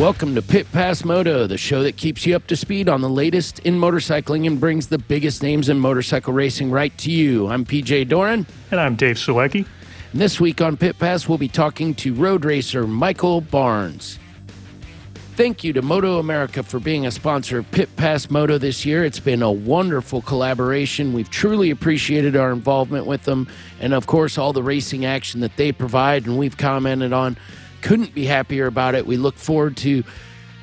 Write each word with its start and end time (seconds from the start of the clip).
Welcome 0.00 0.34
to 0.36 0.40
Pit 0.40 0.66
Pass 0.72 1.04
Moto, 1.04 1.46
the 1.46 1.58
show 1.58 1.82
that 1.82 1.98
keeps 1.98 2.24
you 2.24 2.34
up 2.34 2.46
to 2.46 2.56
speed 2.56 2.88
on 2.88 3.02
the 3.02 3.08
latest 3.10 3.58
in 3.58 3.78
motorcycling 3.78 4.46
and 4.46 4.58
brings 4.58 4.86
the 4.86 4.96
biggest 4.96 5.42
names 5.42 5.68
in 5.68 5.78
motorcycle 5.78 6.32
racing 6.32 6.70
right 6.70 6.96
to 6.96 7.10
you. 7.10 7.48
I'm 7.48 7.66
PJ 7.66 8.08
Doran. 8.08 8.46
And 8.70 8.80
I'm 8.80 8.96
Dave 8.96 9.16
Sulecki. 9.16 9.66
And 10.12 10.20
this 10.22 10.40
week 10.40 10.62
on 10.62 10.78
Pit 10.78 10.98
Pass, 10.98 11.28
we'll 11.28 11.36
be 11.36 11.48
talking 11.48 11.94
to 11.96 12.14
road 12.14 12.46
racer 12.46 12.86
Michael 12.86 13.42
Barnes. 13.42 14.18
Thank 15.36 15.64
you 15.64 15.74
to 15.74 15.82
Moto 15.82 16.18
America 16.18 16.62
for 16.62 16.80
being 16.80 17.04
a 17.04 17.10
sponsor 17.10 17.58
of 17.58 17.70
Pit 17.70 17.94
Pass 17.96 18.30
Moto 18.30 18.56
this 18.56 18.86
year. 18.86 19.04
It's 19.04 19.20
been 19.20 19.42
a 19.42 19.52
wonderful 19.52 20.22
collaboration. 20.22 21.12
We've 21.12 21.30
truly 21.30 21.68
appreciated 21.68 22.36
our 22.36 22.52
involvement 22.52 23.04
with 23.04 23.24
them, 23.24 23.48
and 23.80 23.92
of 23.92 24.06
course, 24.06 24.38
all 24.38 24.54
the 24.54 24.62
racing 24.62 25.04
action 25.04 25.40
that 25.40 25.58
they 25.58 25.72
provide, 25.72 26.24
and 26.24 26.38
we've 26.38 26.56
commented 26.56 27.12
on. 27.12 27.36
Couldn't 27.82 28.14
be 28.14 28.26
happier 28.26 28.66
about 28.66 28.94
it. 28.94 29.06
We 29.06 29.16
look 29.16 29.36
forward 29.36 29.76
to 29.78 30.04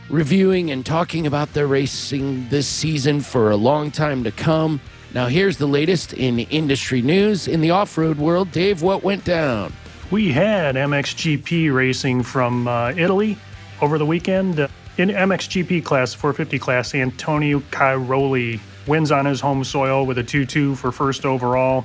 reviewing 0.09 0.71
and 0.71 0.85
talking 0.85 1.27
about 1.27 1.53
their 1.53 1.67
racing 1.67 2.47
this 2.49 2.67
season 2.67 3.21
for 3.21 3.51
a 3.51 3.55
long 3.55 3.91
time 3.91 4.23
to 4.23 4.31
come. 4.31 4.79
Now, 5.13 5.27
here's 5.27 5.57
the 5.57 5.67
latest 5.67 6.13
in 6.13 6.39
industry 6.39 7.01
news 7.01 7.47
in 7.47 7.61
the 7.61 7.71
off 7.71 7.97
road 7.97 8.17
world. 8.17 8.51
Dave, 8.51 8.81
what 8.81 9.03
went 9.03 9.25
down? 9.25 9.73
We 10.11 10.31
had 10.31 10.75
MXGP 10.75 11.73
racing 11.73 12.23
from 12.23 12.67
uh, 12.67 12.93
Italy 12.95 13.37
over 13.81 13.97
the 13.97 14.05
weekend. 14.05 14.59
Uh, 14.59 14.67
in 14.97 15.09
MXGP 15.09 15.83
class, 15.83 16.13
450 16.13 16.59
class, 16.59 16.95
Antonio 16.95 17.59
Cairoli 17.71 18.59
wins 18.87 19.11
on 19.11 19.25
his 19.25 19.41
home 19.41 19.63
soil 19.63 20.05
with 20.05 20.17
a 20.17 20.23
2 20.23 20.45
2 20.45 20.75
for 20.75 20.91
first 20.91 21.25
overall, 21.25 21.81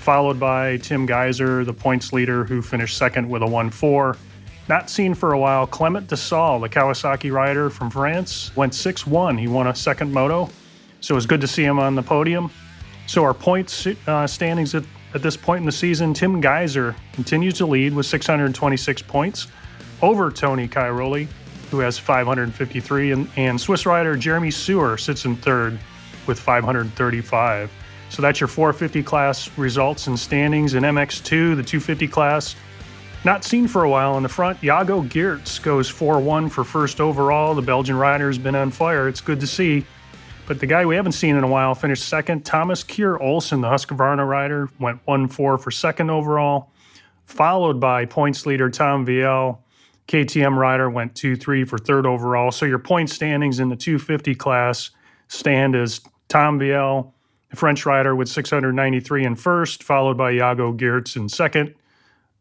followed 0.00 0.40
by 0.40 0.78
Tim 0.78 1.06
Gajser, 1.06 1.64
the 1.64 1.72
points 1.72 2.12
leader, 2.12 2.44
who 2.44 2.62
finished 2.62 2.96
second 2.96 3.28
with 3.28 3.42
a 3.42 3.46
1 3.46 3.70
4. 3.70 4.16
Not 4.68 4.90
seen 4.90 5.14
for 5.14 5.32
a 5.32 5.38
while, 5.38 5.66
Clement 5.66 6.08
Desalle, 6.08 6.60
the 6.60 6.68
Kawasaki 6.68 7.32
rider 7.32 7.70
from 7.70 7.90
France, 7.90 8.54
went 8.54 8.74
6 8.74 9.06
1. 9.06 9.38
He 9.38 9.48
won 9.48 9.66
a 9.66 9.74
second 9.74 10.12
moto, 10.12 10.50
so 11.00 11.14
it 11.14 11.16
was 11.16 11.24
good 11.24 11.40
to 11.40 11.48
see 11.48 11.64
him 11.64 11.78
on 11.78 11.94
the 11.94 12.02
podium. 12.02 12.50
So, 13.06 13.24
our 13.24 13.32
points 13.32 13.86
uh, 14.06 14.26
standings 14.26 14.74
at, 14.74 14.84
at 15.14 15.22
this 15.22 15.38
point 15.38 15.60
in 15.60 15.66
the 15.66 15.72
season 15.72 16.12
Tim 16.12 16.42
Gajser 16.42 16.94
continues 17.14 17.54
to 17.54 17.66
lead 17.66 17.94
with 17.94 18.04
626 18.04 19.00
points 19.02 19.46
over 20.02 20.30
Tony 20.30 20.68
Cairoli, 20.68 21.28
who 21.70 21.78
has 21.78 21.98
553, 21.98 23.12
and, 23.12 23.30
and 23.36 23.58
Swiss 23.58 23.86
rider 23.86 24.16
Jeremy 24.16 24.50
Seewer 24.50 24.98
sits 24.98 25.24
in 25.24 25.36
third 25.36 25.78
with 26.26 26.38
535. 26.38 27.72
So 28.10 28.20
that's 28.20 28.40
your 28.40 28.48
450 28.48 29.02
class 29.02 29.50
results 29.56 30.08
and 30.08 30.18
standings 30.18 30.74
in 30.74 30.82
MX2, 30.82 31.56
the 31.56 31.62
250 31.62 32.06
class. 32.08 32.54
Not 33.24 33.44
seen 33.44 33.66
for 33.66 33.82
a 33.82 33.90
while 33.90 34.16
in 34.16 34.22
the 34.22 34.28
front, 34.28 34.62
Jago 34.62 35.02
Geerts 35.02 35.60
goes 35.60 35.88
4 35.88 36.20
1 36.20 36.48
for 36.48 36.62
first 36.62 37.00
overall. 37.00 37.54
The 37.54 37.62
Belgian 37.62 37.96
rider 37.96 38.28
has 38.28 38.38
been 38.38 38.54
on 38.54 38.70
fire. 38.70 39.08
It's 39.08 39.20
good 39.20 39.40
to 39.40 39.46
see. 39.46 39.84
But 40.46 40.60
the 40.60 40.66
guy 40.66 40.86
we 40.86 40.94
haven't 40.94 41.12
seen 41.12 41.36
in 41.36 41.42
a 41.42 41.48
while 41.48 41.74
finished 41.74 42.08
second. 42.08 42.46
Thomas 42.46 42.84
Kjer 42.84 43.20
Olsen, 43.20 43.60
the 43.60 43.68
Husqvarna 43.68 44.26
rider, 44.26 44.70
went 44.78 45.00
1 45.06 45.28
4 45.28 45.58
for 45.58 45.70
second 45.72 46.10
overall, 46.10 46.70
followed 47.26 47.80
by 47.80 48.04
points 48.06 48.46
leader 48.46 48.70
Tom 48.70 49.04
Vialle. 49.04 49.58
KTM 50.06 50.56
rider 50.56 50.88
went 50.88 51.14
2 51.16 51.34
3 51.34 51.64
for 51.64 51.76
third 51.76 52.06
overall. 52.06 52.52
So 52.52 52.66
your 52.66 52.78
point 52.78 53.10
standings 53.10 53.58
in 53.58 53.68
the 53.68 53.76
250 53.76 54.36
class 54.36 54.90
stand 55.26 55.74
as 55.74 56.00
Tom 56.28 56.60
Vialle, 56.60 57.12
the 57.50 57.56
French 57.56 57.84
rider, 57.84 58.14
with 58.14 58.28
693 58.28 59.24
in 59.24 59.34
first, 59.34 59.82
followed 59.82 60.16
by 60.16 60.30
Jago 60.30 60.72
Geerts 60.72 61.16
in 61.16 61.28
second 61.28 61.74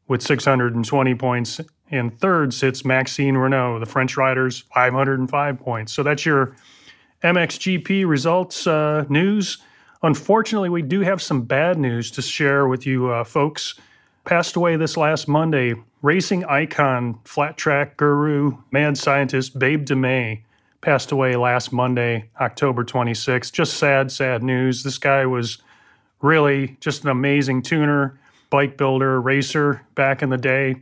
with 0.08 0.22
620 0.22 1.16
points. 1.16 1.62
And 1.90 2.18
third 2.20 2.54
sits 2.54 2.84
Maxime 2.84 3.36
Renaux, 3.36 3.80
the 3.80 3.86
French 3.86 4.18
rider's 4.18 4.60
505 4.74 5.60
points. 5.60 5.94
So 5.94 6.04
that's 6.04 6.26
your 6.26 6.56
MXGP 7.24 8.06
results 8.08 8.68
uh, 8.68 9.06
news. 9.10 9.60
Unfortunately, 10.04 10.70
we 10.70 10.82
do 10.82 11.02
have 11.02 11.22
some 11.22 11.42
bad 11.42 11.78
news 11.78 12.12
to 12.12 12.22
share 12.22 12.68
with 12.68 12.86
you 12.86 13.10
uh, 13.10 13.24
folks. 13.24 13.76
Passed 14.26 14.56
away 14.56 14.76
this 14.76 14.98
last 14.98 15.28
Monday, 15.28 15.74
racing 16.02 16.46
icon, 16.46 17.18
flat 17.24 17.58
track 17.58 17.98
guru, 17.98 18.58
mad 18.72 18.98
scientist 18.98 19.58
Babe 19.58 19.86
DeMay 19.86 20.42
passed 20.82 21.12
away 21.12 21.36
last 21.36 21.74
Monday, 21.74 22.30
October 22.40 22.84
26th. 22.84 23.52
Just 23.52 23.78
sad, 23.78 24.12
sad 24.12 24.44
news. 24.44 24.84
This 24.84 24.98
guy 24.98 25.26
was 25.26 25.58
really 26.22 26.78
just 26.80 27.04
an 27.04 27.10
amazing 27.10 27.62
tuner, 27.62 28.18
bike 28.50 28.78
builder, 28.78 29.20
racer 29.20 29.86
back 29.96 30.22
in 30.22 30.30
the 30.30 30.38
day. 30.38 30.76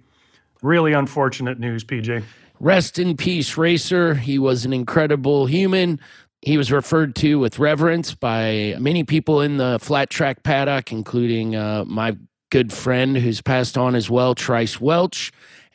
Really 0.61 0.93
unfortunate 0.93 1.59
news, 1.59 1.83
PJ. 1.83 2.23
Rest 2.59 2.97
in 2.99 3.17
peace, 3.17 3.57
Racer. 3.57 4.15
He 4.15 4.39
was 4.39 4.65
an 4.65 4.71
incredible 4.73 5.45
human. 5.45 5.99
He 6.41 6.57
was 6.57 6.71
referred 6.71 7.15
to 7.17 7.39
with 7.39 7.59
reverence 7.59 8.13
by 8.15 8.75
many 8.79 9.03
people 9.03 9.41
in 9.41 9.57
the 9.57 9.77
flat 9.81 10.09
track 10.09 10.43
paddock, 10.43 10.91
including 10.91 11.55
uh, 11.55 11.83
my 11.85 12.15
good 12.51 12.71
friend 12.71 13.17
who's 13.17 13.41
passed 13.41 13.77
on 13.77 13.95
as 13.95 14.09
well, 14.09 14.35
Trice 14.35 14.79
Welch, 14.79 15.33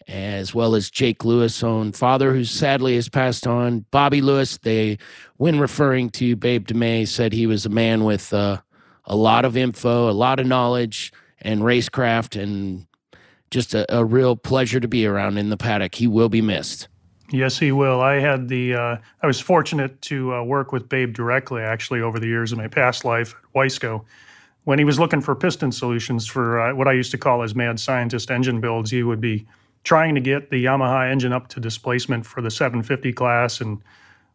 as 0.09 0.55
well 0.55 0.75
as 0.75 0.91
Jake 0.91 1.25
Lewis' 1.25 1.63
own 1.63 1.93
father, 1.93 2.33
who 2.33 2.45
sadly 2.45 2.95
has 2.95 3.09
passed 3.09 3.47
on. 3.47 3.85
Bobby 3.91 4.21
Lewis, 4.21 4.59
they, 4.59 4.99
when 5.37 5.61
referring 5.61 6.09
to 6.11 6.37
Babe 6.37 6.67
DeMay, 6.67 7.07
said 7.07 7.33
he 7.33 7.47
was 7.47 7.67
a 7.67 7.71
man 7.71 8.05
with 8.05 8.33
uh, 8.33 8.61
a 9.05 9.17
lot 9.17 9.45
of 9.45 9.57
info, 9.57 10.09
a 10.09 10.13
lot 10.13 10.41
of 10.41 10.47
knowledge, 10.47 11.13
and 11.43 11.61
racecraft, 11.63 12.41
and 12.41 12.87
just 13.51 13.75
a, 13.75 13.93
a 13.95 14.05
real 14.05 14.37
pleasure 14.37 14.81
to 14.81 14.89
be 14.89 15.07
around 15.07 15.39
in 15.39 15.51
the 15.51 15.57
paddock. 15.57 15.95
He 15.95 16.07
will 16.07 16.29
be 16.29 16.43
missed. 16.43 16.89
Yes, 17.33 17.59
he 17.59 17.71
will. 17.71 18.01
I 18.01 18.15
had 18.15 18.49
the 18.49 18.75
uh, 18.75 18.97
I 19.23 19.27
was 19.27 19.41
fortunate 19.41 20.01
to 20.03 20.35
uh, 20.35 20.43
work 20.43 20.73
with 20.73 20.89
Babe 20.89 21.13
directly, 21.13 21.63
actually, 21.63 22.01
over 22.01 22.19
the 22.19 22.27
years 22.27 22.51
of 22.53 22.59
my 22.59 22.69
past 22.69 23.05
life 23.05 23.35
at 23.35 23.55
Wiseco. 23.55 24.05
When 24.65 24.79
he 24.79 24.85
was 24.85 24.99
looking 24.99 25.21
for 25.21 25.35
piston 25.35 25.73
solutions 25.73 26.27
for 26.27 26.61
uh, 26.61 26.75
what 26.75 26.89
I 26.89 26.93
used 26.93 27.11
to 27.13 27.19
call 27.19 27.43
his 27.43 27.55
mad 27.55 27.79
scientist 27.79 28.31
engine 28.31 28.61
builds, 28.61 28.91
he 28.91 29.03
would 29.03 29.21
be 29.21 29.47
trying 29.85 30.15
to 30.15 30.21
get 30.21 30.51
the 30.51 30.65
Yamaha 30.65 31.11
engine 31.11 31.33
up 31.33 31.49
to 31.49 31.61
displacement 31.61 32.27
for 32.27 32.43
the 32.43 32.51
750 32.51 33.13
class, 33.13 33.61
and 33.61 33.81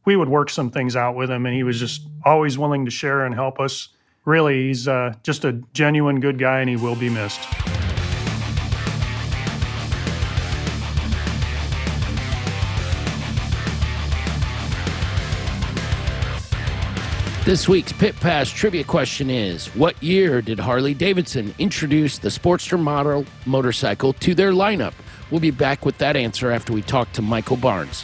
we 0.05 0.15
would 0.15 0.29
work 0.29 0.49
some 0.49 0.71
things 0.71 0.95
out 0.95 1.15
with 1.15 1.29
him. 1.29 1.45
And 1.45 1.53
he 1.53 1.63
was 1.63 1.79
just 1.79 2.07
always 2.23 2.57
willing 2.57 2.85
to 2.85 2.91
share 2.91 3.25
and 3.25 3.35
help 3.35 3.59
us. 3.59 3.89
Really, 4.25 4.67
he's 4.67 4.87
uh, 4.87 5.13
just 5.21 5.45
a 5.45 5.53
genuine 5.73 6.19
good 6.19 6.39
guy, 6.39 6.59
and 6.59 6.69
he 6.69 6.75
will 6.75 6.95
be 6.95 7.09
missed. 7.09 7.47
This 17.45 17.69
week's 17.69 17.93
Pit 17.93 18.15
Pass 18.15 18.49
trivia 18.49 18.83
question 18.83 19.29
is 19.29 19.67
What 19.75 20.01
year 20.01 20.41
did 20.41 20.57
Harley 20.57 20.95
Davidson 20.95 21.53
introduce 21.59 22.17
the 22.17 22.29
Sportster 22.29 22.81
model 22.81 23.23
motorcycle 23.45 24.13
to 24.13 24.33
their 24.33 24.51
lineup? 24.51 24.95
We'll 25.29 25.41
be 25.41 25.51
back 25.51 25.85
with 25.85 25.99
that 25.99 26.15
answer 26.15 26.49
after 26.49 26.73
we 26.73 26.81
talk 26.81 27.11
to 27.11 27.21
Michael 27.21 27.57
Barnes. 27.57 28.03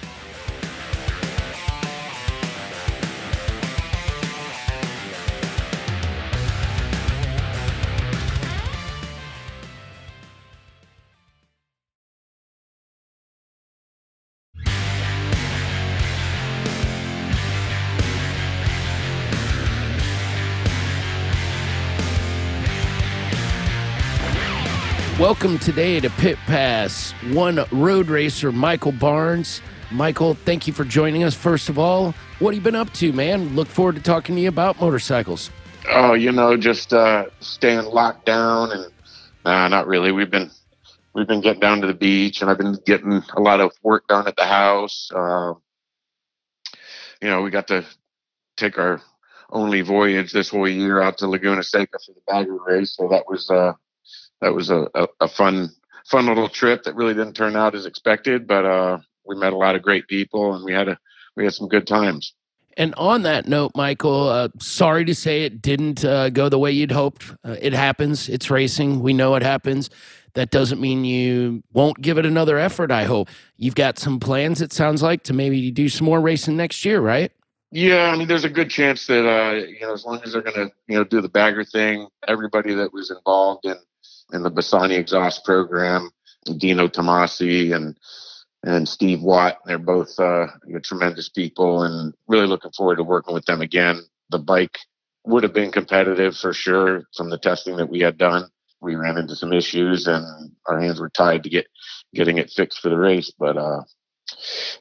Welcome 25.41 25.57
today 25.57 25.99
to 25.99 26.07
Pit 26.11 26.37
Pass. 26.45 27.13
One 27.31 27.65
road 27.71 28.09
racer, 28.09 28.51
Michael 28.51 28.91
Barnes. 28.91 29.59
Michael, 29.89 30.35
thank 30.35 30.67
you 30.67 30.73
for 30.73 30.85
joining 30.85 31.23
us. 31.23 31.33
First 31.33 31.67
of 31.67 31.79
all, 31.79 32.13
what 32.37 32.53
have 32.53 32.61
you 32.61 32.63
been 32.63 32.75
up 32.75 32.93
to, 32.93 33.11
man? 33.11 33.55
Look 33.55 33.67
forward 33.67 33.95
to 33.95 34.03
talking 34.03 34.35
to 34.35 34.41
you 34.41 34.49
about 34.49 34.79
motorcycles. 34.79 35.49
Oh, 35.89 36.13
you 36.13 36.31
know, 36.31 36.55
just 36.57 36.93
uh, 36.93 37.25
staying 37.39 37.85
locked 37.85 38.27
down 38.27 38.71
and 38.71 38.93
nah, 39.43 39.67
not 39.67 39.87
really. 39.87 40.11
We've 40.11 40.29
been 40.29 40.51
we've 41.15 41.25
been 41.25 41.41
getting 41.41 41.59
down 41.59 41.81
to 41.81 41.87
the 41.87 41.95
beach, 41.95 42.43
and 42.43 42.51
I've 42.51 42.59
been 42.59 42.77
getting 42.85 43.23
a 43.35 43.41
lot 43.41 43.61
of 43.61 43.71
work 43.81 44.07
done 44.07 44.27
at 44.27 44.35
the 44.35 44.45
house. 44.45 45.09
Uh, 45.11 45.55
you 47.19 47.29
know, 47.29 47.41
we 47.41 47.49
got 47.49 47.65
to 47.69 47.83
take 48.57 48.77
our 48.77 49.01
only 49.49 49.81
voyage 49.81 50.33
this 50.33 50.49
whole 50.49 50.69
year 50.69 51.01
out 51.01 51.17
to 51.17 51.27
Laguna 51.27 51.63
Seca 51.63 51.97
for 52.05 52.11
the 52.11 52.21
bagger 52.27 52.59
race, 52.63 52.95
so 52.95 53.07
that 53.07 53.23
was 53.27 53.49
uh, 53.49 53.73
that 54.41 54.53
was 54.53 54.69
a, 54.69 54.87
a, 54.95 55.07
a, 55.21 55.27
fun 55.27 55.69
fun 56.05 56.25
little 56.25 56.49
trip 56.49 56.83
that 56.83 56.95
really 56.95 57.13
didn't 57.13 57.33
turn 57.33 57.55
out 57.55 57.75
as 57.75 57.85
expected, 57.85 58.47
but 58.47 58.65
uh, 58.65 58.97
we 59.25 59.35
met 59.35 59.53
a 59.53 59.57
lot 59.57 59.75
of 59.75 59.81
great 59.81 60.07
people 60.07 60.53
and 60.55 60.65
we 60.65 60.73
had 60.73 60.87
a 60.87 60.97
we 61.35 61.43
had 61.43 61.53
some 61.53 61.67
good 61.67 61.87
times. 61.87 62.33
And 62.77 62.95
on 62.95 63.23
that 63.23 63.47
note, 63.47 63.73
Michael, 63.75 64.29
uh, 64.29 64.49
sorry 64.59 65.05
to 65.05 65.13
say 65.13 65.43
it 65.43 65.61
didn't 65.61 66.05
uh, 66.05 66.29
go 66.29 66.49
the 66.49 66.57
way 66.57 66.71
you'd 66.71 66.91
hoped. 66.91 67.31
Uh, 67.43 67.55
it 67.61 67.73
happens. 67.73 68.29
It's 68.29 68.49
racing. 68.49 69.01
We 69.01 69.13
know 69.13 69.35
it 69.35 69.43
happens. 69.43 69.89
That 70.33 70.51
doesn't 70.51 70.79
mean 70.79 71.03
you 71.03 71.63
won't 71.73 72.01
give 72.01 72.17
it 72.17 72.25
another 72.25 72.57
effort. 72.57 72.91
I 72.91 73.03
hope 73.03 73.29
you've 73.57 73.75
got 73.75 73.99
some 73.99 74.19
plans. 74.19 74.61
It 74.61 74.71
sounds 74.71 75.03
like 75.03 75.23
to 75.23 75.33
maybe 75.33 75.69
do 75.71 75.89
some 75.89 76.05
more 76.05 76.21
racing 76.21 76.55
next 76.55 76.85
year, 76.85 77.01
right? 77.01 77.31
Yeah, 77.71 78.11
I 78.13 78.17
mean, 78.17 78.27
there's 78.27 78.45
a 78.45 78.49
good 78.49 78.69
chance 78.69 79.05
that 79.07 79.27
uh, 79.27 79.53
you 79.65 79.81
know, 79.81 79.93
as 79.93 80.05
long 80.05 80.21
as 80.23 80.33
they're 80.33 80.41
going 80.41 80.55
to 80.55 80.71
you 80.87 80.97
know 80.97 81.03
do 81.03 81.21
the 81.21 81.29
bagger 81.29 81.63
thing, 81.63 82.07
everybody 82.27 82.73
that 82.73 82.93
was 82.93 83.11
involved 83.11 83.65
in 83.65 83.75
in 84.33 84.43
the 84.43 84.51
Bassani 84.51 84.97
exhaust 84.97 85.45
program, 85.45 86.09
Dino 86.57 86.87
Tomasi 86.87 87.75
and 87.75 87.97
and 88.63 88.87
Steve 88.87 89.21
Watt. 89.21 89.57
They're 89.65 89.79
both 89.79 90.19
uh, 90.19 90.47
tremendous 90.83 91.29
people, 91.29 91.83
and 91.83 92.13
really 92.27 92.47
looking 92.47 92.71
forward 92.71 92.97
to 92.97 93.03
working 93.03 93.33
with 93.33 93.45
them 93.45 93.61
again. 93.61 94.01
The 94.29 94.39
bike 94.39 94.77
would 95.25 95.43
have 95.43 95.53
been 95.53 95.71
competitive 95.71 96.35
for 96.35 96.53
sure 96.53 97.03
from 97.15 97.29
the 97.29 97.37
testing 97.37 97.77
that 97.77 97.89
we 97.89 97.99
had 97.99 98.17
done. 98.17 98.49
We 98.81 98.95
ran 98.95 99.17
into 99.17 99.35
some 99.35 99.53
issues, 99.53 100.07
and 100.07 100.51
our 100.67 100.79
hands 100.79 100.99
were 100.99 101.09
tied 101.09 101.43
to 101.43 101.49
get 101.49 101.67
getting 102.13 102.37
it 102.37 102.51
fixed 102.51 102.79
for 102.79 102.89
the 102.89 102.97
race. 102.97 103.31
But 103.37 103.57
uh, 103.57 103.83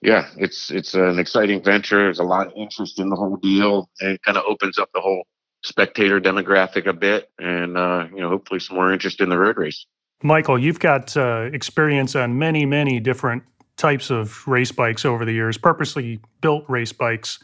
yeah, 0.03 0.29
it's 0.37 0.71
it's 0.71 0.95
an 0.95 1.19
exciting 1.19 1.63
venture. 1.63 2.05
There's 2.05 2.19
a 2.19 2.25
lot 2.25 2.47
of 2.47 2.53
interest 2.57 2.99
in 2.99 3.11
the 3.11 3.17
whole 3.17 3.37
deal, 3.37 3.91
and 4.01 4.13
it 4.13 4.23
kind 4.23 4.39
of 4.39 4.45
opens 4.47 4.79
up 4.79 4.91
the 4.95 5.01
whole 5.01 5.25
spectator 5.63 6.21
demographic 6.21 6.87
a 6.87 6.93
bit, 6.93 7.31
and 7.39 7.77
uh, 7.77 8.07
you 8.13 8.21
know, 8.21 8.29
hopefully 8.29 8.61
some 8.61 8.77
more 8.77 8.93
interest 8.93 9.21
in 9.21 9.29
the 9.29 9.39
road 9.39 9.57
race. 9.57 9.87
Michael, 10.23 10.59
you've 10.59 10.81
got 10.81 11.17
uh, 11.17 11.49
experience 11.53 12.15
on 12.15 12.39
many, 12.39 12.67
many 12.67 13.01
different 13.01 13.43
types 13.77 14.11
of 14.11 14.47
race 14.47 14.71
bikes 14.71 15.05
over 15.05 15.25
the 15.25 15.33
years, 15.33 15.57
purposely 15.57 16.21
built 16.43 16.65
race 16.69 16.93
bikes, 16.93 17.39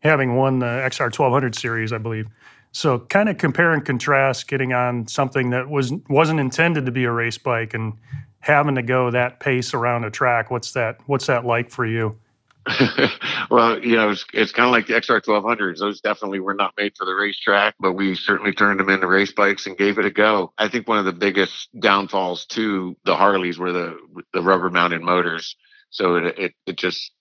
having 0.00 0.34
won 0.34 0.58
the 0.60 0.66
XR 0.66 1.16
1200 1.16 1.54
series, 1.54 1.92
I 1.92 1.98
believe. 1.98 2.26
So, 2.72 2.98
kind 2.98 3.28
of 3.28 3.38
compare 3.38 3.72
and 3.72 3.84
contrast 3.84 4.48
getting 4.48 4.72
on 4.72 5.06
something 5.06 5.50
that 5.50 5.68
was 5.68 5.92
wasn't 6.08 6.40
intended 6.40 6.86
to 6.86 6.92
be 6.92 7.04
a 7.04 7.12
race 7.12 7.38
bike 7.38 7.74
and 7.74 7.94
having 8.40 8.74
to 8.74 8.82
go 8.82 9.10
that 9.10 9.40
pace 9.40 9.74
around 9.74 10.04
a 10.04 10.10
track. 10.10 10.50
What's 10.50 10.72
that? 10.72 10.98
What's 11.06 11.26
that 11.26 11.44
like 11.44 11.70
for 11.70 11.86
you? 11.86 12.16
well, 13.50 13.78
you 13.78 13.96
know, 13.96 14.10
it's, 14.10 14.24
it's 14.32 14.52
kind 14.52 14.66
of 14.66 14.72
like 14.72 14.86
the 14.86 14.94
XR 14.94 15.22
1200s. 15.22 15.78
Those 15.78 16.00
definitely 16.00 16.40
were 16.40 16.54
not 16.54 16.74
made 16.76 16.94
for 16.96 17.04
the 17.04 17.14
racetrack, 17.14 17.74
but 17.78 17.92
we 17.92 18.14
certainly 18.14 18.52
turned 18.52 18.80
them 18.80 18.88
into 18.90 19.06
race 19.06 19.32
bikes 19.32 19.66
and 19.66 19.78
gave 19.78 19.98
it 19.98 20.04
a 20.04 20.10
go. 20.10 20.52
I 20.58 20.68
think 20.68 20.88
one 20.88 20.98
of 20.98 21.04
the 21.04 21.12
biggest 21.12 21.68
downfalls 21.78 22.46
to 22.46 22.96
the 23.04 23.16
Harleys 23.16 23.58
were 23.58 23.72
the 23.72 23.96
the 24.32 24.42
rubber 24.42 24.70
mounted 24.70 25.00
motors. 25.00 25.56
So 25.90 26.16
it, 26.16 26.38
it, 26.38 26.54
it 26.66 26.76
just 26.76 27.12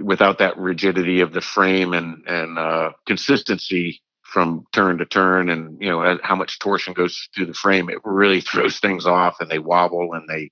without 0.00 0.38
that 0.38 0.56
rigidity 0.56 1.20
of 1.20 1.32
the 1.32 1.40
frame 1.40 1.92
and 1.92 2.24
and 2.26 2.58
uh, 2.58 2.90
consistency 3.06 4.02
from 4.22 4.64
turn 4.72 4.98
to 4.98 5.06
turn, 5.06 5.50
and 5.50 5.80
you 5.80 5.88
know 5.88 6.18
how 6.22 6.36
much 6.36 6.60
torsion 6.60 6.92
goes 6.94 7.28
through 7.34 7.46
the 7.46 7.54
frame, 7.54 7.88
it 7.90 7.98
really 8.04 8.40
throws 8.42 8.78
things 8.78 9.04
off, 9.04 9.36
and 9.40 9.50
they 9.50 9.58
wobble 9.58 10.12
and 10.12 10.28
they 10.28 10.50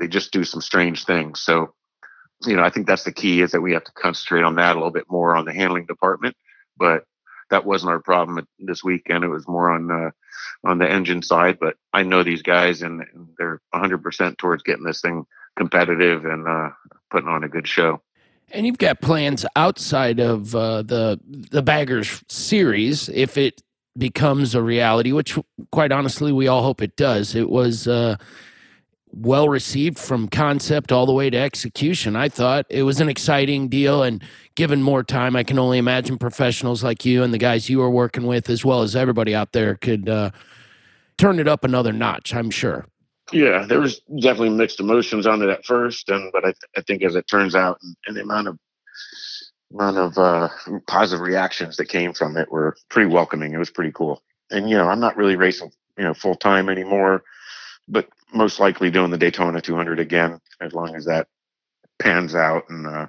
they 0.00 0.08
just 0.08 0.32
do 0.32 0.42
some 0.44 0.60
strange 0.60 1.04
things. 1.04 1.40
So 1.40 1.74
you 2.46 2.56
know, 2.56 2.62
I 2.62 2.70
think 2.70 2.86
that's 2.86 3.04
the 3.04 3.12
key 3.12 3.40
is 3.40 3.52
that 3.52 3.60
we 3.60 3.72
have 3.72 3.84
to 3.84 3.92
concentrate 3.92 4.42
on 4.42 4.56
that 4.56 4.72
a 4.72 4.78
little 4.78 4.92
bit 4.92 5.10
more 5.10 5.36
on 5.36 5.44
the 5.44 5.52
handling 5.52 5.86
department. 5.86 6.36
But 6.76 7.04
that 7.50 7.64
wasn't 7.64 7.90
our 7.90 8.00
problem 8.00 8.46
this 8.58 8.84
weekend. 8.84 9.24
It 9.24 9.28
was 9.28 9.48
more 9.48 9.70
on 9.70 9.90
uh, 9.90 10.10
on 10.64 10.78
the 10.78 10.90
engine 10.90 11.22
side. 11.22 11.58
But 11.60 11.76
I 11.92 12.02
know 12.02 12.22
these 12.22 12.42
guys, 12.42 12.82
and, 12.82 13.04
they're 13.38 13.60
100% 13.74 14.36
towards 14.36 14.62
getting 14.62 14.84
this 14.84 15.00
thing 15.00 15.24
competitive 15.56 16.24
and 16.24 16.46
uh, 16.46 16.70
putting 17.10 17.28
on 17.28 17.44
a 17.44 17.48
good 17.48 17.66
show. 17.66 18.02
And 18.50 18.66
you've 18.66 18.78
got 18.78 19.00
plans 19.00 19.44
outside 19.56 20.20
of 20.20 20.54
uh, 20.54 20.82
the 20.82 21.20
the 21.24 21.62
Baggers 21.62 22.22
series 22.28 23.08
if 23.10 23.36
it 23.36 23.60
becomes 23.96 24.54
a 24.54 24.62
reality, 24.62 25.12
which 25.12 25.38
quite 25.70 25.92
honestly 25.92 26.32
we 26.32 26.48
all 26.48 26.62
hope 26.62 26.80
it 26.80 26.96
does. 26.96 27.34
It 27.34 27.50
was 27.50 27.86
uh, 27.86 28.16
well 29.12 29.48
received 29.48 29.98
from 29.98 30.28
concept 30.28 30.92
all 30.92 31.06
the 31.06 31.12
way 31.12 31.30
to 31.30 31.36
execution. 31.36 32.16
I 32.16 32.28
thought 32.28 32.66
it 32.68 32.82
was 32.82 33.00
an 33.00 33.08
exciting 33.08 33.68
deal, 33.68 34.02
and 34.02 34.22
given 34.54 34.82
more 34.82 35.02
time, 35.02 35.36
I 35.36 35.44
can 35.44 35.58
only 35.58 35.78
imagine 35.78 36.18
professionals 36.18 36.84
like 36.84 37.04
you 37.04 37.22
and 37.22 37.32
the 37.32 37.38
guys 37.38 37.68
you 37.68 37.82
are 37.82 37.90
working 37.90 38.26
with, 38.26 38.50
as 38.50 38.64
well 38.64 38.82
as 38.82 38.94
everybody 38.96 39.34
out 39.34 39.52
there, 39.52 39.74
could 39.74 40.08
uh, 40.08 40.30
turn 41.16 41.38
it 41.38 41.48
up 41.48 41.64
another 41.64 41.92
notch. 41.92 42.34
I'm 42.34 42.50
sure. 42.50 42.86
Yeah, 43.32 43.66
there 43.66 43.80
was 43.80 44.00
definitely 44.20 44.50
mixed 44.50 44.80
emotions 44.80 45.26
on 45.26 45.42
it 45.42 45.50
at 45.50 45.64
first, 45.64 46.08
and 46.08 46.32
but 46.32 46.44
I, 46.44 46.54
I 46.76 46.80
think 46.82 47.02
as 47.02 47.14
it 47.14 47.28
turns 47.28 47.54
out, 47.54 47.78
and 48.06 48.16
the 48.16 48.22
amount 48.22 48.48
of 48.48 48.58
amount 49.72 49.98
of 49.98 50.16
uh, 50.16 50.48
positive 50.86 51.20
reactions 51.20 51.76
that 51.76 51.86
came 51.86 52.14
from 52.14 52.36
it 52.36 52.50
were 52.50 52.74
pretty 52.88 53.10
welcoming. 53.10 53.52
It 53.52 53.58
was 53.58 53.70
pretty 53.70 53.92
cool. 53.92 54.22
And 54.50 54.70
you 54.70 54.76
know, 54.78 54.88
I'm 54.88 55.00
not 55.00 55.16
really 55.16 55.36
racing, 55.36 55.72
you 55.98 56.04
know, 56.04 56.14
full 56.14 56.36
time 56.36 56.70
anymore 56.70 57.22
but 57.88 58.08
most 58.32 58.60
likely 58.60 58.90
doing 58.90 59.10
the 59.10 59.18
Daytona 59.18 59.60
200 59.60 59.98
again, 59.98 60.40
as 60.60 60.72
long 60.72 60.94
as 60.94 61.04
that 61.06 61.28
pans 61.98 62.34
out 62.34 62.64
and 62.68 62.86
uh, 62.86 63.06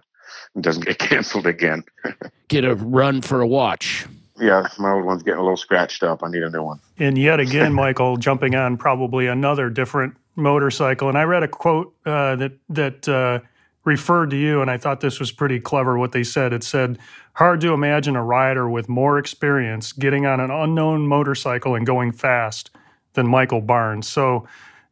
doesn't 0.59 0.85
get 0.85 0.97
canceled 0.99 1.47
again. 1.47 1.83
get 2.47 2.65
a 2.65 2.75
run 2.75 3.21
for 3.21 3.41
a 3.41 3.47
watch. 3.47 4.05
Yeah, 4.39 4.67
my 4.77 4.91
old 4.91 5.03
one's 5.03 5.21
getting 5.21 5.39
a 5.39 5.43
little 5.43 5.57
scratched 5.57 6.01
up. 6.01 6.23
I 6.23 6.29
need 6.29 6.43
a 6.43 6.49
new 6.49 6.63
one. 6.63 6.79
And 6.97 7.17
yet 7.17 7.39
again, 7.39 7.73
Michael, 7.85 8.17
jumping 8.17 8.55
on 8.55 8.77
probably 8.77 9.27
another 9.27 9.69
different 9.69 10.15
motorcycle. 10.35 11.09
And 11.09 11.17
I 11.17 11.23
read 11.23 11.43
a 11.43 11.47
quote 11.47 11.93
uh, 12.05 12.37
that 12.37 12.53
that 12.69 13.09
uh, 13.09 13.39
referred 13.83 14.29
to 14.29 14.37
you, 14.37 14.61
and 14.61 14.71
I 14.71 14.77
thought 14.77 15.01
this 15.01 15.19
was 15.19 15.31
pretty 15.31 15.59
clever. 15.59 15.97
What 15.97 16.13
they 16.13 16.23
said, 16.23 16.53
it 16.53 16.63
said, 16.63 16.97
"Hard 17.33 17.59
to 17.61 17.73
imagine 17.73 18.15
a 18.15 18.23
rider 18.23 18.69
with 18.69 18.87
more 18.87 19.19
experience 19.19 19.91
getting 19.91 20.25
on 20.25 20.39
an 20.39 20.51
unknown 20.51 21.05
motorcycle 21.05 21.75
and 21.75 21.85
going 21.85 22.13
fast 22.13 22.71
than 23.13 23.27
Michael 23.27 23.61
Barnes." 23.61 24.07
So 24.07 24.47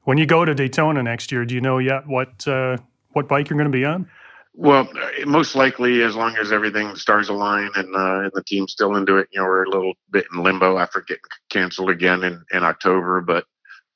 when 0.07 0.17
you 0.17 0.25
go 0.25 0.45
to 0.45 0.55
Daytona 0.55 1.03
next 1.03 1.33
year, 1.33 1.43
do 1.43 1.53
you 1.53 1.59
know 1.59 1.79
yet 1.79 2.07
what 2.07 2.47
uh, 2.47 2.77
what 3.11 3.27
bike 3.27 3.49
you're 3.49 3.57
going 3.57 3.69
to 3.69 3.77
be 3.77 3.83
on? 3.83 4.09
Well, 4.53 4.87
most 5.25 5.53
likely, 5.53 6.01
as 6.01 6.15
long 6.15 6.37
as 6.37 6.53
everything 6.53 6.95
stars 6.95 7.27
align 7.27 7.69
and, 7.75 7.93
uh, 7.93 8.19
and 8.21 8.31
the 8.33 8.41
team's 8.47 8.71
still 8.71 8.95
into 8.95 9.17
it, 9.17 9.27
you 9.33 9.41
know, 9.41 9.45
we're 9.45 9.65
a 9.65 9.69
little 9.69 9.95
bit 10.09 10.25
in 10.31 10.41
limbo 10.41 10.77
after 10.77 11.01
getting 11.01 11.23
canceled 11.49 11.89
again 11.89 12.23
in, 12.23 12.41
in 12.53 12.63
October. 12.63 13.19
But 13.19 13.43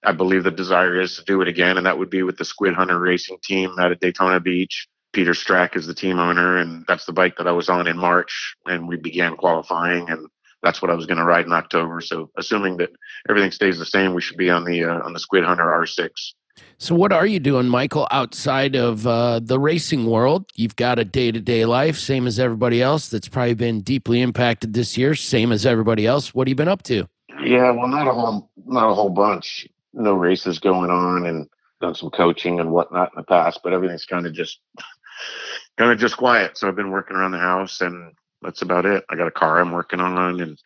I 0.04 0.12
believe 0.12 0.44
the 0.44 0.52
desire 0.52 1.00
is 1.00 1.16
to 1.16 1.24
do 1.24 1.42
it 1.42 1.48
again, 1.48 1.78
and 1.78 1.86
that 1.86 1.98
would 1.98 2.10
be 2.10 2.24
with 2.24 2.38
the 2.38 2.44
Squid 2.44 2.74
Hunter 2.74 3.00
Racing 3.00 3.38
Team 3.42 3.76
out 3.80 3.94
of 3.94 4.02
Daytona 4.02 4.42
Beach. 4.42 4.90
Peter 5.14 5.32
Strack 5.32 5.78
is 5.78 5.88
the 5.88 5.96
team 5.96 6.20
owner, 6.20 6.58
and 6.58 6.84
that's 6.90 7.06
the 7.06 7.14
bike 7.14 7.38
that 7.38 7.48
I 7.48 7.54
was 7.54 7.70
on 7.70 7.88
in 7.88 7.98
March, 7.98 8.58
and 8.66 8.86
we 8.86 8.98
began 8.98 9.38
qualifying, 9.38 10.10
and 10.10 10.28
that's 10.64 10.82
what 10.82 10.92
I 10.92 10.96
was 10.96 11.06
going 11.06 11.18
to 11.18 11.24
ride 11.24 11.46
in 11.46 11.54
October. 11.54 12.02
So 12.02 12.30
assuming 12.38 12.78
that 12.78 12.92
everything 13.30 13.52
stays 13.52 13.80
the 13.80 13.86
same, 13.86 14.14
we 14.14 14.22
should 14.22 14.38
be 14.38 14.50
on 14.50 14.66
the 14.66 14.86
uh, 14.86 15.02
on 15.02 15.14
the 15.14 15.20
Squid 15.20 15.44
Hunter 15.44 15.64
R6. 15.64 16.10
So 16.78 16.96
what 16.96 17.14
are 17.14 17.26
you 17.26 17.40
doing, 17.40 17.68
Michael, 17.68 18.08
outside 18.12 18.76
of 18.76 19.06
uh, 19.06 19.40
the 19.42 19.60
racing 19.60 20.06
world? 20.06 20.46
You've 20.56 20.76
got 20.76 21.00
a 21.00 21.06
day 21.06 21.32
to 21.32 21.40
day 21.40 21.66
life, 21.66 21.98
same 21.98 22.28
as 22.28 22.40
everybody 22.40 22.82
else. 22.82 23.10
That's 23.10 23.28
probably 23.28 23.54
been 23.54 23.82
deeply 23.82 24.22
impacted 24.22 24.74
this 24.74 24.98
year, 24.98 25.16
same 25.16 25.52
as 25.52 25.66
everybody 25.66 26.06
else. 26.06 26.34
What 26.34 26.48
have 26.48 26.50
you 26.50 26.56
been 26.56 26.68
up 26.68 26.84
to? 26.84 27.08
Yeah, 27.44 27.72
well, 27.72 27.88
not 27.88 28.08
a 28.08 28.12
whole 28.12 28.50
not 28.66 28.90
a 28.90 28.94
whole 28.94 29.10
bunch. 29.10 29.68
No 29.94 30.14
races 30.14 30.60
going 30.60 30.90
on, 30.90 31.26
and 31.26 31.48
done 31.82 31.96
some 31.96 32.10
coaching 32.12 32.60
and 32.60 32.72
whatnot 32.72 33.12
in 33.14 33.20
the 33.20 33.24
past, 33.24 33.60
but 33.64 33.74
everything's 33.74 34.06
kind 34.06 34.26
of 34.26 34.34
just 34.34 34.60
kind 35.78 35.92
of 35.92 35.98
just 35.98 36.18
quiet. 36.18 36.58
So 36.58 36.68
I've 36.68 36.76
been 36.76 36.92
working 36.92 37.18
around 37.18 37.32
the 37.32 37.40
house, 37.40 37.82
and 37.82 38.14
that's 38.42 38.62
about 38.62 38.86
it. 38.86 39.04
I 39.10 39.16
got 39.16 39.28
a 39.28 39.32
car 39.32 39.60
I'm 39.60 39.72
working 39.72 40.00
on, 40.00 40.42
and 40.42 40.58